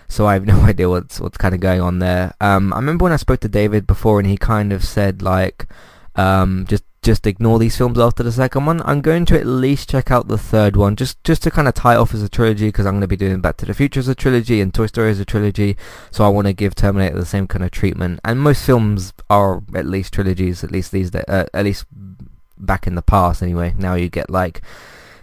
So 0.08 0.26
I 0.26 0.34
have 0.34 0.46
no 0.46 0.60
idea 0.62 0.88
what's 0.88 1.20
what's 1.20 1.36
kind 1.36 1.54
of 1.54 1.60
going 1.60 1.80
on 1.80 1.98
there. 1.98 2.34
Um, 2.40 2.72
I 2.72 2.76
remember 2.76 3.04
when 3.04 3.12
I 3.12 3.16
spoke 3.16 3.40
to 3.40 3.48
David 3.48 3.86
before, 3.86 4.18
and 4.18 4.28
he 4.28 4.36
kind 4.36 4.72
of 4.72 4.84
said 4.84 5.22
like, 5.22 5.66
um, 6.14 6.64
just 6.68 6.84
just 7.06 7.24
ignore 7.24 7.60
these 7.60 7.76
films 7.76 8.00
after 8.00 8.24
the 8.24 8.32
second 8.32 8.66
one. 8.66 8.82
I'm 8.84 9.00
going 9.00 9.26
to 9.26 9.38
at 9.38 9.46
least 9.46 9.88
check 9.88 10.10
out 10.10 10.26
the 10.26 10.36
third 10.36 10.74
one, 10.74 10.96
just 10.96 11.22
just 11.22 11.44
to 11.44 11.52
kind 11.52 11.68
of 11.68 11.74
tie 11.74 11.94
off 11.94 12.12
as 12.12 12.20
a 12.20 12.28
trilogy, 12.28 12.66
because 12.66 12.84
I'm 12.84 12.94
going 12.94 13.00
to 13.02 13.06
be 13.06 13.16
doing 13.16 13.40
Back 13.40 13.58
to 13.58 13.64
the 13.64 13.74
Future 13.74 14.00
as 14.00 14.08
a 14.08 14.14
trilogy 14.16 14.60
and 14.60 14.74
Toy 14.74 14.86
Story 14.86 15.12
as 15.12 15.20
a 15.20 15.24
trilogy. 15.24 15.76
So 16.10 16.24
I 16.24 16.28
want 16.28 16.48
to 16.48 16.52
give 16.52 16.74
Terminator 16.74 17.16
the 17.16 17.24
same 17.24 17.46
kind 17.46 17.62
of 17.62 17.70
treatment. 17.70 18.18
And 18.24 18.40
most 18.40 18.66
films 18.66 19.12
are 19.30 19.62
at 19.72 19.86
least 19.86 20.14
trilogies, 20.14 20.64
at 20.64 20.72
least 20.72 20.90
these, 20.90 21.14
uh, 21.14 21.46
at 21.54 21.64
least 21.64 21.86
back 22.58 22.88
in 22.88 22.96
the 22.96 23.02
past 23.02 23.40
anyway. 23.40 23.72
Now 23.78 23.94
you 23.94 24.08
get 24.08 24.28
like 24.28 24.60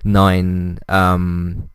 nine 0.05 0.79
um, 0.87 1.69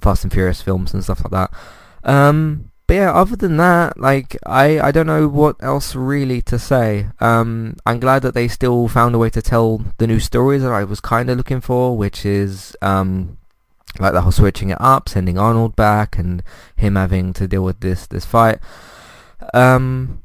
Fast 0.00 0.24
and 0.24 0.32
Furious 0.32 0.62
films 0.62 0.94
and 0.94 1.04
stuff 1.04 1.22
like 1.22 1.32
that. 1.32 2.10
Um, 2.10 2.69
but 2.90 2.96
yeah, 2.96 3.12
other 3.12 3.36
than 3.36 3.56
that, 3.58 4.00
like 4.00 4.36
I, 4.44 4.80
I 4.80 4.90
don't 4.90 5.06
know 5.06 5.28
what 5.28 5.54
else 5.60 5.94
really 5.94 6.42
to 6.42 6.58
say. 6.58 7.06
Um, 7.20 7.76
I'm 7.86 8.00
glad 8.00 8.22
that 8.22 8.34
they 8.34 8.48
still 8.48 8.88
found 8.88 9.14
a 9.14 9.18
way 9.18 9.30
to 9.30 9.40
tell 9.40 9.84
the 9.98 10.08
new 10.08 10.18
stories 10.18 10.62
that 10.62 10.72
I 10.72 10.82
was 10.82 10.98
kind 10.98 11.30
of 11.30 11.36
looking 11.36 11.60
for, 11.60 11.96
which 11.96 12.26
is 12.26 12.76
um, 12.82 13.38
like 14.00 14.12
the 14.12 14.22
whole 14.22 14.32
switching 14.32 14.70
it 14.70 14.80
up, 14.80 15.08
sending 15.08 15.38
Arnold 15.38 15.76
back, 15.76 16.18
and 16.18 16.42
him 16.74 16.96
having 16.96 17.32
to 17.34 17.46
deal 17.46 17.62
with 17.62 17.78
this 17.78 18.08
this 18.08 18.24
fight. 18.24 18.58
Um, 19.54 20.24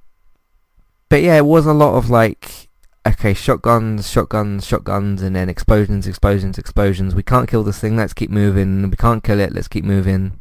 but 1.08 1.21
yeah, 1.21 1.38
it 1.38 1.45
was 1.45 1.67
a 1.67 1.71
lot 1.71 1.93
of 1.93 2.10
like, 2.10 2.69
okay, 3.08 3.36
shotguns, 3.36 4.10
shotguns, 4.10 4.65
shotguns, 4.65 5.21
and 5.21 5.36
then 5.36 5.49
explosions, 5.49 6.08
explosions, 6.08 6.58
explosions. 6.58 7.13
We 7.13 7.21
can't 7.21 7.47
kill 7.47 7.62
this 7.62 7.80
thing. 7.80 7.95
Let's 7.95 8.13
keep 8.13 8.32
moving. 8.32 8.89
We 8.89 8.97
can't 8.97 9.23
kill 9.23 9.39
it. 9.39 9.54
Let's 9.54 9.67
keep 9.67 9.86
moving. 9.86 10.39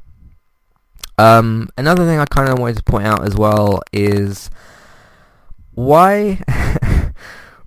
Um, 1.18 1.68
another 1.76 2.04
thing 2.04 2.18
I 2.18 2.26
kind 2.26 2.48
of 2.48 2.58
wanted 2.58 2.76
to 2.78 2.82
point 2.82 3.06
out 3.06 3.24
as 3.24 3.36
well 3.36 3.82
is 3.92 4.50
why 5.72 6.40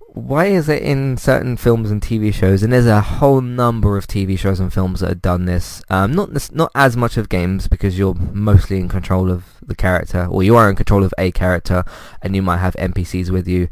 why 0.08 0.46
is 0.46 0.68
it 0.68 0.82
in 0.82 1.16
certain 1.16 1.56
films 1.56 1.90
and 1.90 2.02
TV 2.02 2.34
shows, 2.34 2.62
and 2.62 2.72
there's 2.72 2.86
a 2.86 3.00
whole 3.00 3.40
number 3.40 3.96
of 3.96 4.06
TV 4.06 4.38
shows 4.38 4.58
and 4.58 4.72
films 4.72 5.00
that 5.00 5.08
have 5.10 5.22
done 5.22 5.44
this. 5.44 5.82
Um, 5.88 6.12
not 6.12 6.52
not 6.52 6.70
as 6.74 6.96
much 6.96 7.16
of 7.16 7.28
games 7.28 7.68
because 7.68 7.98
you're 7.98 8.14
mostly 8.14 8.78
in 8.78 8.88
control 8.88 9.30
of 9.30 9.44
the 9.62 9.76
character, 9.76 10.26
or 10.26 10.42
you 10.42 10.56
are 10.56 10.68
in 10.68 10.76
control 10.76 11.04
of 11.04 11.14
a 11.18 11.30
character, 11.30 11.84
and 12.20 12.34
you 12.34 12.42
might 12.42 12.58
have 12.58 12.74
NPCs 12.74 13.30
with 13.30 13.46
you. 13.46 13.68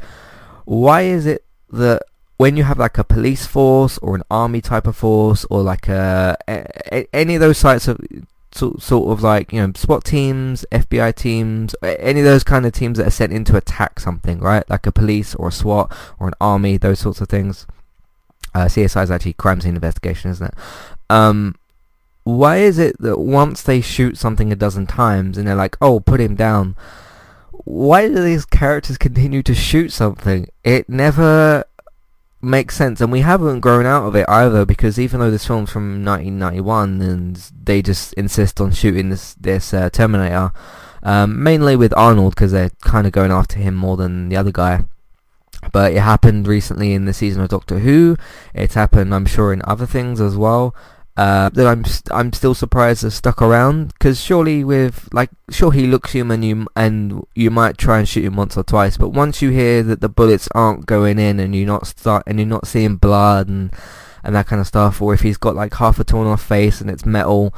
Why 0.65 1.01
is 1.01 1.25
it 1.25 1.43
that 1.71 2.03
when 2.37 2.55
you 2.55 2.63
have 2.63 2.79
like 2.79 2.97
a 2.97 3.03
police 3.03 3.45
force 3.45 3.97
or 3.99 4.15
an 4.15 4.23
army 4.31 4.61
type 4.61 4.87
of 4.87 4.95
force 4.95 5.45
or 5.49 5.61
like 5.61 5.87
a, 5.87 6.37
a 6.47 7.07
any 7.13 7.35
of 7.35 7.41
those 7.41 7.59
types 7.59 7.87
of 7.87 7.99
sort 8.57 9.09
of 9.11 9.23
like 9.23 9.53
you 9.53 9.65
know 9.65 9.71
SWAT 9.75 10.03
teams, 10.03 10.65
FBI 10.71 11.15
teams, 11.15 11.75
any 11.81 12.19
of 12.19 12.25
those 12.25 12.43
kind 12.43 12.65
of 12.65 12.73
teams 12.73 12.97
that 12.97 13.07
are 13.07 13.11
sent 13.11 13.33
in 13.33 13.43
to 13.45 13.57
attack 13.57 13.99
something, 13.99 14.39
right? 14.39 14.69
Like 14.69 14.85
a 14.85 14.91
police 14.91 15.35
or 15.35 15.49
a 15.49 15.51
SWAT 15.51 15.91
or 16.19 16.27
an 16.27 16.33
army, 16.41 16.77
those 16.77 16.99
sorts 16.99 17.21
of 17.21 17.29
things. 17.29 17.65
Uh, 18.53 18.65
CSI 18.65 19.03
is 19.03 19.11
actually 19.11 19.33
crime 19.33 19.61
scene 19.61 19.75
investigation, 19.75 20.31
isn't 20.31 20.47
it? 20.47 20.53
Um, 21.09 21.55
why 22.23 22.57
is 22.57 22.77
it 22.79 22.99
that 22.99 23.19
once 23.19 23.61
they 23.61 23.81
shoot 23.81 24.17
something 24.17 24.51
a 24.51 24.55
dozen 24.55 24.87
times 24.87 25.37
and 25.37 25.47
they're 25.47 25.55
like, 25.55 25.77
oh, 25.81 25.99
put 25.99 26.19
him 26.19 26.35
down, 26.35 26.75
why 27.51 28.07
do 28.07 28.21
these 28.21 28.45
characters 28.45 28.97
continue 28.97 29.43
to 29.43 29.53
shoot 29.53 29.91
something? 29.91 30.47
It 30.63 30.89
never 30.89 31.63
makes 32.41 32.75
sense, 32.75 33.01
and 33.01 33.11
we 33.11 33.21
haven't 33.21 33.61
grown 33.61 33.85
out 33.85 34.05
of 34.07 34.15
it 34.15 34.27
either. 34.29 34.65
Because 34.65 34.99
even 34.99 35.19
though 35.19 35.31
this 35.31 35.45
film's 35.45 35.71
from 35.71 36.03
1991, 36.03 37.01
and 37.01 37.35
they 37.63 37.81
just 37.81 38.13
insist 38.13 38.61
on 38.61 38.71
shooting 38.71 39.09
this 39.09 39.33
this 39.35 39.73
uh, 39.73 39.89
Terminator, 39.89 40.51
um, 41.03 41.41
mainly 41.41 41.75
with 41.75 41.93
Arnold 41.97 42.35
because 42.35 42.51
they're 42.51 42.71
kind 42.81 43.07
of 43.07 43.13
going 43.13 43.31
after 43.31 43.59
him 43.59 43.75
more 43.75 43.97
than 43.97 44.29
the 44.29 44.37
other 44.37 44.51
guy. 44.51 44.85
But 45.71 45.93
it 45.93 45.99
happened 45.99 46.47
recently 46.47 46.93
in 46.93 47.05
the 47.05 47.13
season 47.13 47.41
of 47.41 47.49
Doctor 47.49 47.79
Who. 47.79 48.15
It's 48.53 48.75
happened, 48.75 49.13
I'm 49.13 49.25
sure, 49.25 49.51
in 49.51 49.61
other 49.65 49.85
things 49.85 50.21
as 50.21 50.35
well. 50.37 50.75
Uh, 51.17 51.49
that 51.49 51.65
I'm 51.65 51.83
st- 51.83 52.13
I'm 52.13 52.31
still 52.31 52.53
surprised 52.53 53.01
they're 53.01 53.09
stuck 53.09 53.41
around 53.41 53.87
because 53.87 54.21
surely 54.21 54.63
with 54.63 55.09
like 55.11 55.31
sure 55.49 55.71
he 55.71 55.87
looks 55.87 56.11
human 56.11 56.43
you 56.43 56.67
and 56.75 57.25
you 57.33 57.49
might 57.49 57.75
try 57.75 57.97
and 57.97 58.07
shoot 58.07 58.23
him 58.23 58.35
once 58.35 58.55
or 58.55 58.61
twice 58.61 58.97
but 58.97 59.09
once 59.09 59.41
you 59.41 59.49
hear 59.49 59.81
that 59.81 59.99
the 59.99 60.09
bullets 60.09 60.47
aren't 60.53 60.85
going 60.85 61.17
in 61.17 61.39
and 61.39 61.55
you're 61.55 61.65
not 61.65 61.87
start 61.87 62.21
and 62.27 62.37
you're 62.37 62.47
not 62.47 62.67
seeing 62.67 62.97
blood 62.97 63.47
and 63.47 63.73
and 64.23 64.35
that 64.35 64.45
kind 64.45 64.61
of 64.61 64.67
stuff 64.67 65.01
or 65.01 65.11
if 65.11 65.21
he's 65.21 65.37
got 65.37 65.55
like 65.55 65.73
half 65.73 65.99
a 65.99 66.03
torn 66.03 66.27
off 66.27 66.43
face 66.43 66.81
and 66.81 66.89
it's 66.91 67.03
metal 67.03 67.51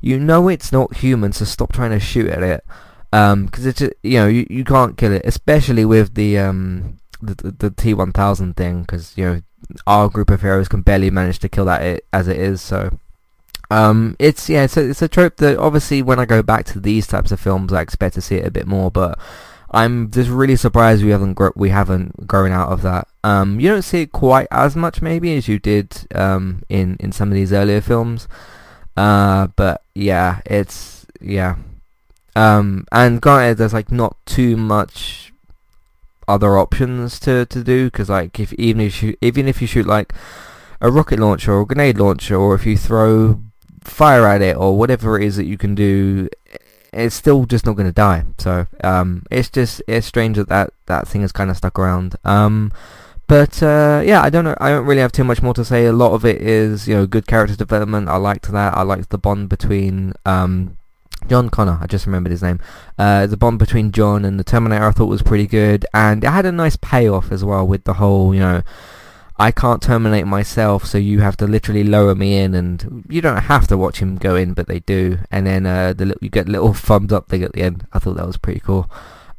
you 0.00 0.18
know 0.18 0.48
it's 0.48 0.72
not 0.72 0.96
human 0.96 1.32
so 1.32 1.44
stop 1.44 1.72
trying 1.72 1.92
to 1.92 2.00
shoot 2.00 2.28
at 2.28 2.42
it. 2.42 2.64
Because 3.12 3.32
um, 3.32 3.68
it's 3.68 3.80
you 4.02 4.18
know 4.18 4.26
you, 4.26 4.44
you 4.50 4.64
can't 4.64 4.98
kill 4.98 5.12
it 5.12 5.22
especially 5.24 5.84
with 5.84 6.14
the 6.14 6.36
um 6.38 6.98
the 7.22 7.36
the, 7.36 7.50
the 7.52 7.70
T1000 7.70 8.56
thing 8.56 8.80
because 8.80 9.16
you 9.16 9.24
know 9.24 9.40
our 9.86 10.08
group 10.08 10.30
of 10.30 10.40
heroes 10.40 10.66
can 10.66 10.82
barely 10.82 11.10
manage 11.10 11.38
to 11.38 11.48
kill 11.48 11.66
that 11.66 11.80
it, 11.80 12.06
as 12.12 12.26
it 12.26 12.38
is 12.38 12.60
so 12.60 12.90
um, 13.70 14.16
it's 14.18 14.48
yeah, 14.48 14.64
it's 14.64 14.76
a, 14.76 14.90
it's 14.90 15.02
a 15.02 15.08
trope 15.08 15.36
that 15.36 15.58
obviously 15.58 16.02
when 16.02 16.18
I 16.18 16.24
go 16.24 16.42
back 16.42 16.64
to 16.66 16.80
these 16.80 17.06
types 17.06 17.32
of 17.32 17.40
films, 17.40 17.72
I 17.72 17.80
expect 17.80 18.14
to 18.14 18.20
see 18.20 18.36
it 18.36 18.46
a 18.46 18.50
bit 18.50 18.66
more. 18.66 18.90
But 18.90 19.18
I'm 19.70 20.10
just 20.10 20.30
really 20.30 20.56
surprised 20.56 21.02
we 21.02 21.10
haven't 21.10 21.34
gro- 21.34 21.52
we 21.56 21.70
haven't 21.70 22.26
grown 22.26 22.52
out 22.52 22.70
of 22.70 22.82
that. 22.82 23.08
Um, 23.22 23.58
you 23.60 23.68
don't 23.68 23.82
see 23.82 24.02
it 24.02 24.12
quite 24.12 24.48
as 24.50 24.76
much 24.76 25.02
maybe 25.02 25.36
as 25.36 25.48
you 25.48 25.58
did 25.58 26.06
um, 26.14 26.62
in 26.68 26.96
in 27.00 27.12
some 27.12 27.28
of 27.28 27.34
these 27.34 27.52
earlier 27.52 27.80
films. 27.80 28.28
Uh, 28.96 29.48
but 29.56 29.82
yeah, 29.94 30.40
it's 30.46 31.06
yeah. 31.20 31.56
Um, 32.36 32.86
and 32.92 33.20
granted, 33.20 33.58
there's 33.58 33.72
like 33.72 33.90
not 33.90 34.16
too 34.26 34.56
much 34.56 35.32
other 36.26 36.56
options 36.58 37.20
to 37.20 37.44
to 37.46 37.62
do 37.62 37.86
because 37.86 38.08
like 38.08 38.40
if 38.40 38.52
even 38.54 38.80
if 38.80 39.02
you 39.02 39.16
even 39.20 39.46
if 39.46 39.60
you 39.60 39.66
shoot 39.66 39.86
like 39.86 40.12
a 40.80 40.90
rocket 40.90 41.18
launcher 41.18 41.52
or 41.52 41.62
a 41.62 41.66
grenade 41.66 41.98
launcher 41.98 42.36
or 42.36 42.54
if 42.54 42.64
you 42.64 42.76
throw 42.76 43.42
fire 43.84 44.26
at 44.26 44.42
it 44.42 44.56
or 44.56 44.76
whatever 44.76 45.18
it 45.18 45.24
is 45.24 45.36
that 45.36 45.46
you 45.46 45.56
can 45.56 45.74
do, 45.74 46.28
it's 46.92 47.14
still 47.14 47.44
just 47.46 47.66
not 47.66 47.76
going 47.76 47.88
to 47.88 47.92
die. 47.92 48.24
So 48.38 48.66
um, 48.82 49.24
it's 49.30 49.50
just 49.50 49.82
it's 49.86 50.06
strange 50.06 50.36
that 50.36 50.48
that, 50.48 50.72
that 50.86 51.08
thing 51.08 51.22
has 51.22 51.32
kind 51.32 51.50
of 51.50 51.56
stuck 51.56 51.78
around. 51.78 52.16
Um, 52.24 52.72
but 53.26 53.62
uh, 53.62 54.02
yeah, 54.04 54.22
I 54.22 54.30
don't 54.30 54.44
know. 54.44 54.54
I 54.60 54.70
don't 54.70 54.86
really 54.86 55.00
have 55.00 55.12
too 55.12 55.24
much 55.24 55.42
more 55.42 55.54
to 55.54 55.64
say. 55.64 55.86
A 55.86 55.92
lot 55.92 56.12
of 56.12 56.24
it 56.24 56.42
is 56.42 56.86
you 56.86 56.94
know 56.94 57.06
good 57.06 57.26
character 57.26 57.56
development. 57.56 58.08
I 58.08 58.16
liked 58.16 58.50
that. 58.52 58.74
I 58.74 58.82
liked 58.82 59.10
the 59.10 59.18
bond 59.18 59.48
between 59.48 60.12
um, 60.26 60.76
John 61.26 61.48
Connor. 61.48 61.78
I 61.80 61.86
just 61.86 62.06
remembered 62.06 62.32
his 62.32 62.42
name. 62.42 62.60
Uh, 62.98 63.26
the 63.26 63.38
bond 63.38 63.58
between 63.58 63.92
John 63.92 64.24
and 64.24 64.38
the 64.38 64.44
Terminator 64.44 64.84
I 64.84 64.90
thought 64.90 65.06
was 65.06 65.22
pretty 65.22 65.46
good, 65.46 65.86
and 65.94 66.22
it 66.22 66.30
had 66.30 66.44
a 66.44 66.52
nice 66.52 66.76
payoff 66.76 67.32
as 67.32 67.42
well 67.42 67.66
with 67.66 67.84
the 67.84 67.94
whole 67.94 68.34
you 68.34 68.40
know 68.40 68.62
I 69.36 69.50
can't 69.50 69.82
terminate 69.82 70.26
myself, 70.26 70.84
so 70.84 70.96
you 70.96 71.20
have 71.20 71.36
to 71.38 71.46
literally 71.46 71.82
lower 71.82 72.14
me 72.14 72.38
in, 72.38 72.54
and 72.54 73.04
you 73.08 73.20
don't 73.20 73.42
have 73.42 73.66
to 73.68 73.76
watch 73.76 73.98
him 73.98 74.16
go 74.16 74.36
in, 74.36 74.54
but 74.54 74.68
they 74.68 74.80
do. 74.80 75.18
And 75.30 75.46
then 75.46 75.66
uh, 75.66 75.92
the 75.92 76.14
you 76.20 76.28
get 76.28 76.48
a 76.48 76.52
little 76.52 76.72
thumbs 76.72 77.12
up 77.12 77.28
thing 77.28 77.42
at 77.42 77.52
the 77.52 77.62
end. 77.62 77.86
I 77.92 77.98
thought 77.98 78.16
that 78.16 78.26
was 78.26 78.36
pretty 78.36 78.60
cool. 78.60 78.88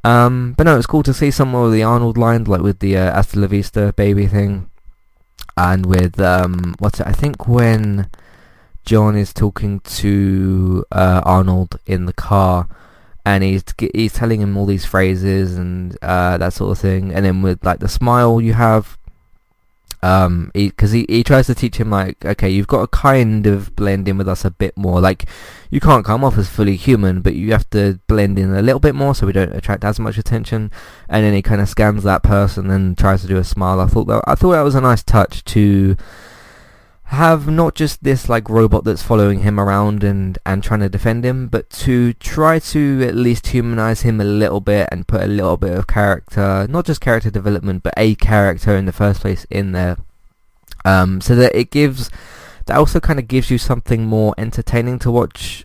Um, 0.04 0.54
but 0.58 0.66
no, 0.66 0.78
it's 0.78 0.86
cool 0.86 1.04
to 1.04 1.14
see 1.14 1.32
some 1.32 1.56
of 1.56 1.72
the 1.72 1.82
Arnold 1.82 2.18
lines, 2.18 2.48
like 2.48 2.62
with 2.62 2.80
the 2.80 2.98
uh, 2.98 3.14
Hasta 3.14 3.40
la 3.40 3.48
Vista 3.48 3.94
baby 3.94 4.28
thing, 4.28 4.70
and 5.56 5.86
with 5.86 6.20
um, 6.20 6.76
what's 6.80 7.00
it? 7.00 7.08
I 7.08 7.14
think 7.14 7.48
when 7.48 8.10
John 8.84 9.16
is 9.16 9.34
talking 9.34 9.80
to 9.80 10.86
uh, 10.92 11.22
Arnold 11.24 11.80
in 11.86 12.06
the 12.06 12.14
car, 12.14 12.68
and 13.26 13.46
he's 13.46 13.64
he's 13.94 14.14
telling 14.14 14.42
him 14.42 14.58
all 14.58 14.66
these 14.66 14.86
phrases 14.86 15.58
and 15.58 15.98
uh, 16.02 16.38
that 16.38 16.52
sort 16.52 16.74
of 16.74 16.80
thing, 16.80 17.14
and 17.14 17.26
then 17.26 17.42
with 17.42 17.64
like 17.64 17.80
the 17.80 17.88
smile 17.88 18.42
you 18.42 18.54
have 18.54 18.98
um 20.04 20.52
because 20.54 20.92
he, 20.92 21.06
he, 21.08 21.18
he 21.18 21.24
tries 21.24 21.48
to 21.48 21.56
teach 21.56 21.78
him 21.78 21.90
like 21.90 22.24
okay 22.26 22.50
you've 22.50 22.68
got 22.68 22.82
to 22.82 22.88
kind 22.88 23.48
of 23.48 23.76
blend 23.76 24.08
in 24.08 24.18
with 24.18 24.28
us 24.28 24.46
a 24.46 24.52
bit 24.52 24.76
more. 24.78 25.00
Like 25.02 25.26
you 25.70 25.80
can't 25.80 26.06
come 26.06 26.24
off 26.24 26.38
as 26.38 26.50
fully 26.50 26.76
human 26.76 27.22
but 27.22 27.36
you 27.36 27.52
have 27.52 27.70
to 27.72 28.00
blend 28.08 28.38
in 28.38 28.54
a 28.54 28.62
little 28.62 28.80
bit 28.80 28.96
more 28.96 29.16
so 29.16 29.26
we 29.26 29.34
don't 29.34 29.56
attract 29.56 29.84
as 29.84 30.00
much 30.00 30.18
attention. 30.18 30.72
And 31.10 31.26
then 31.26 31.34
he 31.34 31.42
kind 31.42 31.62
of 31.62 31.70
scans 31.70 32.04
that 32.04 32.24
person 32.24 32.70
and 32.70 32.98
tries 32.98 33.22
to 33.22 33.28
do 33.28 33.38
a 33.38 33.44
smile. 33.44 33.80
I 33.80 33.88
thought 33.88 34.08
that 34.08 34.24
i 34.28 34.36
thought 34.36 34.52
that 34.52 34.62
was 34.62 34.76
a 34.76 34.82
nice 34.82 35.04
touch 35.04 35.44
to 35.46 35.96
have 37.10 37.48
not 37.48 37.76
just 37.76 38.04
this 38.04 38.28
like 38.28 38.50
robot 38.50 38.84
that's 38.84 39.04
following 39.04 39.42
him 39.42 39.60
around 39.60 40.04
and 40.04 40.40
and 40.44 40.64
trying 40.64 40.80
to 40.80 40.90
defend 40.90 41.24
him 41.24 41.48
but 41.48 41.70
to 41.70 42.14
try 42.14 42.58
to 42.58 43.06
at 43.08 43.14
least 43.14 43.48
humanize 43.48 44.02
him 44.02 44.20
a 44.20 44.24
little 44.24 44.60
bit 44.60 44.90
and 44.92 45.08
put 45.08 45.22
a 45.22 45.28
little 45.28 45.56
bit 45.56 45.78
of 45.78 45.86
character 45.86 46.66
not 46.68 46.84
just 46.84 47.02
character 47.02 47.30
development 47.30 47.84
but 47.84 47.94
a 47.96 48.16
character 48.16 48.76
in 48.76 48.86
the 48.86 48.92
first 48.92 49.22
place 49.22 49.46
in 49.52 49.72
there. 49.72 49.98
Um, 50.84 51.22
so 51.22 51.36
that 51.36 51.56
it 51.56 51.72
gives 51.72 52.10
that 52.66 52.78
also 52.78 53.00
kind 53.00 53.20
of 53.20 53.28
gives 53.28 53.52
you 53.52 53.60
something 53.60 54.06
more 54.06 54.34
entertaining 54.38 54.98
to 55.00 55.12
watch 55.12 55.64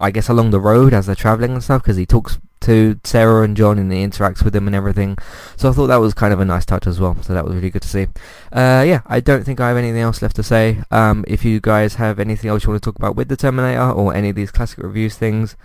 I 0.00 0.10
guess 0.10 0.28
along 0.28 0.50
the 0.50 0.60
road 0.60 0.92
as 0.92 1.06
they're 1.06 1.14
traveling 1.14 1.52
and 1.52 1.62
stuff 1.62 1.82
because 1.82 1.96
he 1.96 2.06
talks 2.06 2.38
to 2.62 2.98
Sarah 3.04 3.42
and 3.42 3.56
John 3.56 3.78
and 3.78 3.92
he 3.92 4.04
interacts 4.04 4.42
with 4.42 4.52
them 4.52 4.66
and 4.66 4.74
everything. 4.74 5.18
So 5.56 5.68
I 5.68 5.72
thought 5.72 5.88
that 5.88 5.96
was 5.96 6.14
kind 6.14 6.32
of 6.32 6.40
a 6.40 6.44
nice 6.44 6.64
touch 6.64 6.86
as 6.86 7.00
well. 7.00 7.16
So 7.22 7.34
that 7.34 7.44
was 7.44 7.54
really 7.54 7.70
good 7.70 7.82
to 7.82 7.88
see. 7.88 8.04
Uh, 8.52 8.84
yeah, 8.86 9.02
I 9.06 9.20
don't 9.20 9.44
think 9.44 9.60
I 9.60 9.68
have 9.68 9.76
anything 9.76 10.00
else 10.00 10.22
left 10.22 10.36
to 10.36 10.42
say. 10.42 10.82
Um, 10.90 11.24
if 11.28 11.44
you 11.44 11.60
guys 11.60 11.96
have 11.96 12.18
anything 12.18 12.50
else 12.50 12.64
you 12.64 12.70
want 12.70 12.82
to 12.82 12.86
talk 12.86 12.96
about 12.96 13.16
with 13.16 13.28
the 13.28 13.36
Terminator 13.36 13.90
or 13.90 14.14
any 14.14 14.30
of 14.30 14.36
these 14.36 14.50
classic 14.50 14.78
reviews 14.78 15.16
things, 15.16 15.56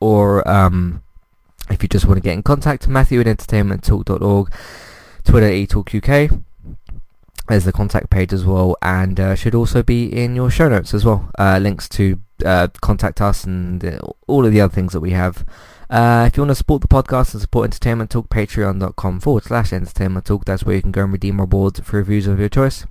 or 0.00 0.46
um, 0.48 1.02
if 1.70 1.82
you 1.82 1.88
just 1.88 2.06
want 2.06 2.16
to 2.16 2.22
get 2.22 2.34
in 2.34 2.42
contact, 2.42 2.88
Matthew 2.88 3.20
at 3.20 3.26
entertainmenttalk.org, 3.26 4.52
Twitter 5.24 5.48
eTalkUK. 5.48 6.42
There's 7.48 7.64
the 7.64 7.72
contact 7.72 8.08
page 8.10 8.32
as 8.32 8.44
well, 8.44 8.76
and 8.82 9.18
uh, 9.18 9.34
should 9.34 9.54
also 9.54 9.82
be 9.82 10.06
in 10.06 10.36
your 10.36 10.50
show 10.50 10.68
notes 10.68 10.94
as 10.94 11.04
well. 11.04 11.30
Uh, 11.38 11.58
links 11.58 11.88
to 11.90 12.18
uh, 12.44 12.68
contact 12.80 13.20
us 13.20 13.44
and 13.44 13.84
uh, 13.84 13.98
all 14.26 14.46
of 14.46 14.52
the 14.52 14.60
other 14.60 14.72
things 14.72 14.92
that 14.92 15.00
we 15.00 15.10
have. 15.10 15.44
Uh, 15.92 16.24
if 16.26 16.38
you 16.38 16.40
want 16.42 16.50
to 16.50 16.54
support 16.54 16.80
the 16.80 16.88
podcast 16.88 17.34
and 17.34 17.42
support 17.42 17.66
Entertainment 17.66 18.10
Talk, 18.10 18.30
patreon.com 18.30 19.20
forward 19.20 19.44
slash 19.44 19.74
entertainment 19.74 20.24
talk. 20.24 20.46
That's 20.46 20.64
where 20.64 20.74
you 20.74 20.80
can 20.80 20.90
go 20.90 21.02
and 21.02 21.12
redeem 21.12 21.38
rewards 21.38 21.80
for 21.80 21.98
reviews 21.98 22.26
of 22.26 22.40
your 22.40 22.48
choice. 22.48 22.86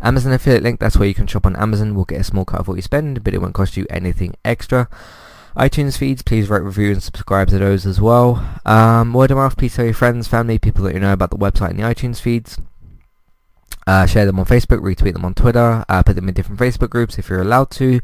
Amazon 0.00 0.32
affiliate 0.32 0.62
link, 0.62 0.80
that's 0.80 0.96
where 0.96 1.06
you 1.06 1.12
can 1.12 1.26
shop 1.26 1.44
on 1.44 1.54
Amazon. 1.56 1.94
We'll 1.94 2.06
get 2.06 2.22
a 2.22 2.24
small 2.24 2.46
cut 2.46 2.60
of 2.60 2.68
what 2.68 2.76
you 2.76 2.82
spend, 2.82 3.22
but 3.22 3.34
it 3.34 3.42
won't 3.42 3.52
cost 3.52 3.76
you 3.76 3.86
anything 3.90 4.34
extra. 4.46 4.88
iTunes 5.54 5.98
feeds, 5.98 6.22
please 6.22 6.48
rate, 6.48 6.62
review, 6.62 6.90
and 6.90 7.02
subscribe 7.02 7.48
to 7.48 7.58
those 7.58 7.84
as 7.84 8.00
well. 8.00 8.42
Um, 8.64 9.12
word 9.12 9.30
of 9.30 9.36
mouth, 9.36 9.58
please 9.58 9.76
tell 9.76 9.84
your 9.84 9.92
friends, 9.92 10.26
family, 10.26 10.58
people 10.58 10.84
that 10.84 10.94
you 10.94 11.00
know 11.00 11.12
about 11.12 11.28
the 11.28 11.36
website 11.36 11.68
and 11.68 11.80
the 11.80 11.82
iTunes 11.82 12.18
feeds. 12.18 12.58
Uh, 13.86 14.06
share 14.06 14.24
them 14.24 14.38
on 14.38 14.46
Facebook, 14.46 14.80
retweet 14.80 15.12
them 15.12 15.24
on 15.26 15.34
Twitter, 15.34 15.84
uh, 15.86 16.02
put 16.02 16.16
them 16.16 16.28
in 16.28 16.34
different 16.34 16.60
Facebook 16.60 16.88
groups 16.88 17.18
if 17.18 17.28
you're 17.28 17.42
allowed 17.42 17.70
to 17.72 18.00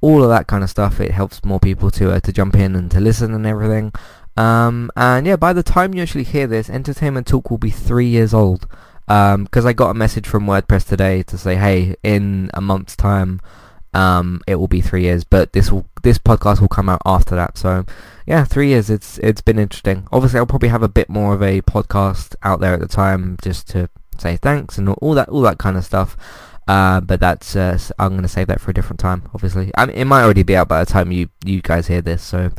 all 0.00 0.22
of 0.22 0.30
that 0.30 0.46
kind 0.46 0.64
of 0.64 0.70
stuff. 0.70 1.00
It 1.00 1.10
helps 1.10 1.44
more 1.44 1.60
people 1.60 1.90
to 1.92 2.12
uh, 2.12 2.20
to 2.20 2.32
jump 2.32 2.56
in 2.56 2.74
and 2.74 2.90
to 2.90 3.00
listen 3.00 3.34
and 3.34 3.46
everything. 3.46 3.92
Um, 4.36 4.90
and 4.96 5.26
yeah, 5.26 5.36
by 5.36 5.52
the 5.52 5.62
time 5.62 5.94
you 5.94 6.02
actually 6.02 6.24
hear 6.24 6.46
this, 6.46 6.70
Entertainment 6.70 7.26
Talk 7.26 7.50
will 7.50 7.58
be 7.58 7.70
three 7.70 8.06
years 8.06 8.32
old. 8.32 8.66
Because 9.06 9.64
um, 9.64 9.66
I 9.66 9.72
got 9.72 9.90
a 9.90 9.94
message 9.94 10.26
from 10.26 10.46
WordPress 10.46 10.86
today 10.86 11.24
to 11.24 11.36
say, 11.36 11.56
hey, 11.56 11.96
in 12.04 12.48
a 12.54 12.60
month's 12.60 12.94
time, 12.94 13.40
um, 13.92 14.40
it 14.46 14.54
will 14.54 14.68
be 14.68 14.80
three 14.80 15.02
years. 15.02 15.24
But 15.24 15.52
this 15.52 15.72
will 15.72 15.86
this 16.02 16.18
podcast 16.18 16.60
will 16.60 16.68
come 16.68 16.88
out 16.88 17.02
after 17.04 17.34
that. 17.34 17.58
So 17.58 17.84
yeah, 18.26 18.44
three 18.44 18.68
years. 18.68 18.88
It's 18.88 19.18
it's 19.18 19.40
been 19.40 19.58
interesting. 19.58 20.06
Obviously, 20.12 20.38
I'll 20.38 20.46
probably 20.46 20.68
have 20.68 20.84
a 20.84 20.88
bit 20.88 21.08
more 21.08 21.34
of 21.34 21.42
a 21.42 21.60
podcast 21.62 22.36
out 22.42 22.60
there 22.60 22.74
at 22.74 22.80
the 22.80 22.88
time, 22.88 23.36
just 23.42 23.68
to 23.70 23.88
say 24.18 24.36
thanks 24.36 24.78
and 24.78 24.88
all 24.88 25.14
that 25.14 25.28
all 25.28 25.42
that 25.42 25.58
kind 25.58 25.76
of 25.76 25.84
stuff. 25.84 26.16
Uh, 26.70 27.00
but 27.00 27.18
that's 27.18 27.56
uh, 27.56 27.76
I'm 27.98 28.10
going 28.10 28.22
to 28.22 28.28
save 28.28 28.46
that 28.46 28.60
for 28.60 28.70
a 28.70 28.74
different 28.74 29.00
time. 29.00 29.28
Obviously, 29.34 29.72
I 29.76 29.86
mean, 29.86 29.96
it 29.96 30.04
might 30.04 30.22
already 30.22 30.44
be 30.44 30.54
out 30.54 30.68
by 30.68 30.78
the 30.78 30.86
time 30.86 31.10
you 31.10 31.28
you 31.44 31.60
guys 31.60 31.88
hear 31.88 32.00
this. 32.00 32.22
So, 32.22 32.52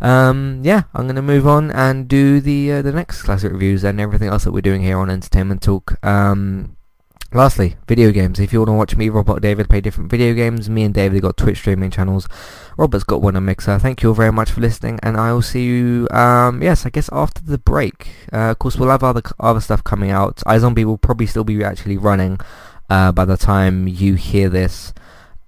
um, 0.00 0.60
yeah, 0.62 0.84
I'm 0.94 1.06
going 1.06 1.16
to 1.16 1.22
move 1.22 1.44
on 1.44 1.72
and 1.72 2.06
do 2.06 2.40
the 2.40 2.70
uh, 2.70 2.82
the 2.82 2.92
next 2.92 3.22
classic 3.22 3.50
reviews 3.50 3.82
and 3.82 4.00
everything 4.00 4.28
else 4.28 4.44
that 4.44 4.52
we're 4.52 4.60
doing 4.60 4.82
here 4.82 4.96
on 4.96 5.10
Entertainment 5.10 5.60
Talk. 5.60 5.98
Um, 6.06 6.76
Lastly, 7.34 7.76
video 7.88 8.10
games. 8.10 8.38
If 8.38 8.52
you 8.52 8.58
want 8.60 8.68
to 8.68 8.74
watch 8.74 8.94
me, 8.94 9.08
Robert 9.08 9.40
David, 9.40 9.70
play 9.70 9.80
different 9.80 10.10
video 10.10 10.34
games, 10.34 10.68
me 10.68 10.82
and 10.82 10.92
David 10.92 11.22
got 11.22 11.38
Twitch 11.38 11.56
streaming 11.56 11.90
channels. 11.90 12.28
Robert's 12.76 13.04
got 13.04 13.22
one 13.22 13.36
on 13.36 13.46
Mixer. 13.46 13.78
Thank 13.78 14.02
you 14.02 14.10
all 14.10 14.14
very 14.14 14.30
much 14.30 14.50
for 14.50 14.60
listening, 14.60 15.00
and 15.02 15.16
I 15.16 15.32
will 15.32 15.40
see 15.40 15.64
you, 15.64 16.08
um, 16.10 16.62
yes, 16.62 16.84
I 16.84 16.90
guess 16.90 17.08
after 17.10 17.42
the 17.42 17.56
break. 17.56 18.08
Uh, 18.30 18.50
of 18.50 18.58
course, 18.58 18.76
we'll 18.76 18.90
have 18.90 19.02
other 19.02 19.22
other 19.40 19.60
stuff 19.60 19.82
coming 19.82 20.10
out. 20.10 20.42
iZombie 20.46 20.84
will 20.84 20.98
probably 20.98 21.24
still 21.26 21.42
be 21.42 21.64
actually 21.64 21.96
running 21.96 22.38
uh, 22.92 23.10
by 23.10 23.24
the 23.24 23.38
time 23.38 23.88
you 23.88 24.14
hear 24.16 24.50
this. 24.50 24.92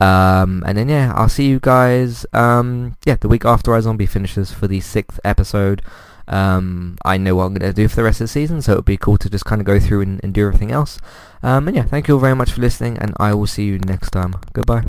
Um, 0.01 0.65
and 0.67 0.79
then, 0.79 0.89
yeah, 0.89 1.13
I'll 1.15 1.29
see 1.29 1.47
you 1.47 1.61
guys, 1.61 2.25
um, 2.33 2.97
yeah, 3.05 3.17
the 3.21 3.29
week 3.29 3.45
after 3.45 3.71
iZombie 3.73 4.09
finishes 4.09 4.51
for 4.51 4.67
the 4.67 4.81
sixth 4.81 5.21
episode. 5.23 5.83
Um, 6.27 6.97
I 7.05 7.19
know 7.19 7.37
what 7.37 7.45
I'm 7.45 7.55
going 7.55 7.71
to 7.71 7.77
do 7.77 7.87
for 7.87 7.97
the 7.97 8.05
rest 8.05 8.23
of 8.23 8.25
the 8.25 8.29
season, 8.29 8.63
so 8.63 8.73
it 8.73 8.77
would 8.77 8.85
be 8.87 8.97
cool 8.97 9.19
to 9.19 9.29
just 9.29 9.45
kind 9.45 9.61
of 9.61 9.67
go 9.67 9.79
through 9.79 10.01
and, 10.01 10.21
and 10.25 10.33
do 10.33 10.47
everything 10.47 10.73
else. 10.73 10.99
Um, 11.43 11.69
and 11.69 11.77
yeah, 11.77 11.85
thank 11.85 12.09
you 12.09 12.15
all 12.15 12.21
very 12.21 12.35
much 12.35 12.53
for 12.53 12.63
listening, 12.63 12.97
and 12.97 13.13
I 13.19 13.35
will 13.35 13.47
see 13.47 13.65
you 13.67 13.79
next 13.79 14.11
time. 14.11 14.35
Goodbye. 14.55 14.85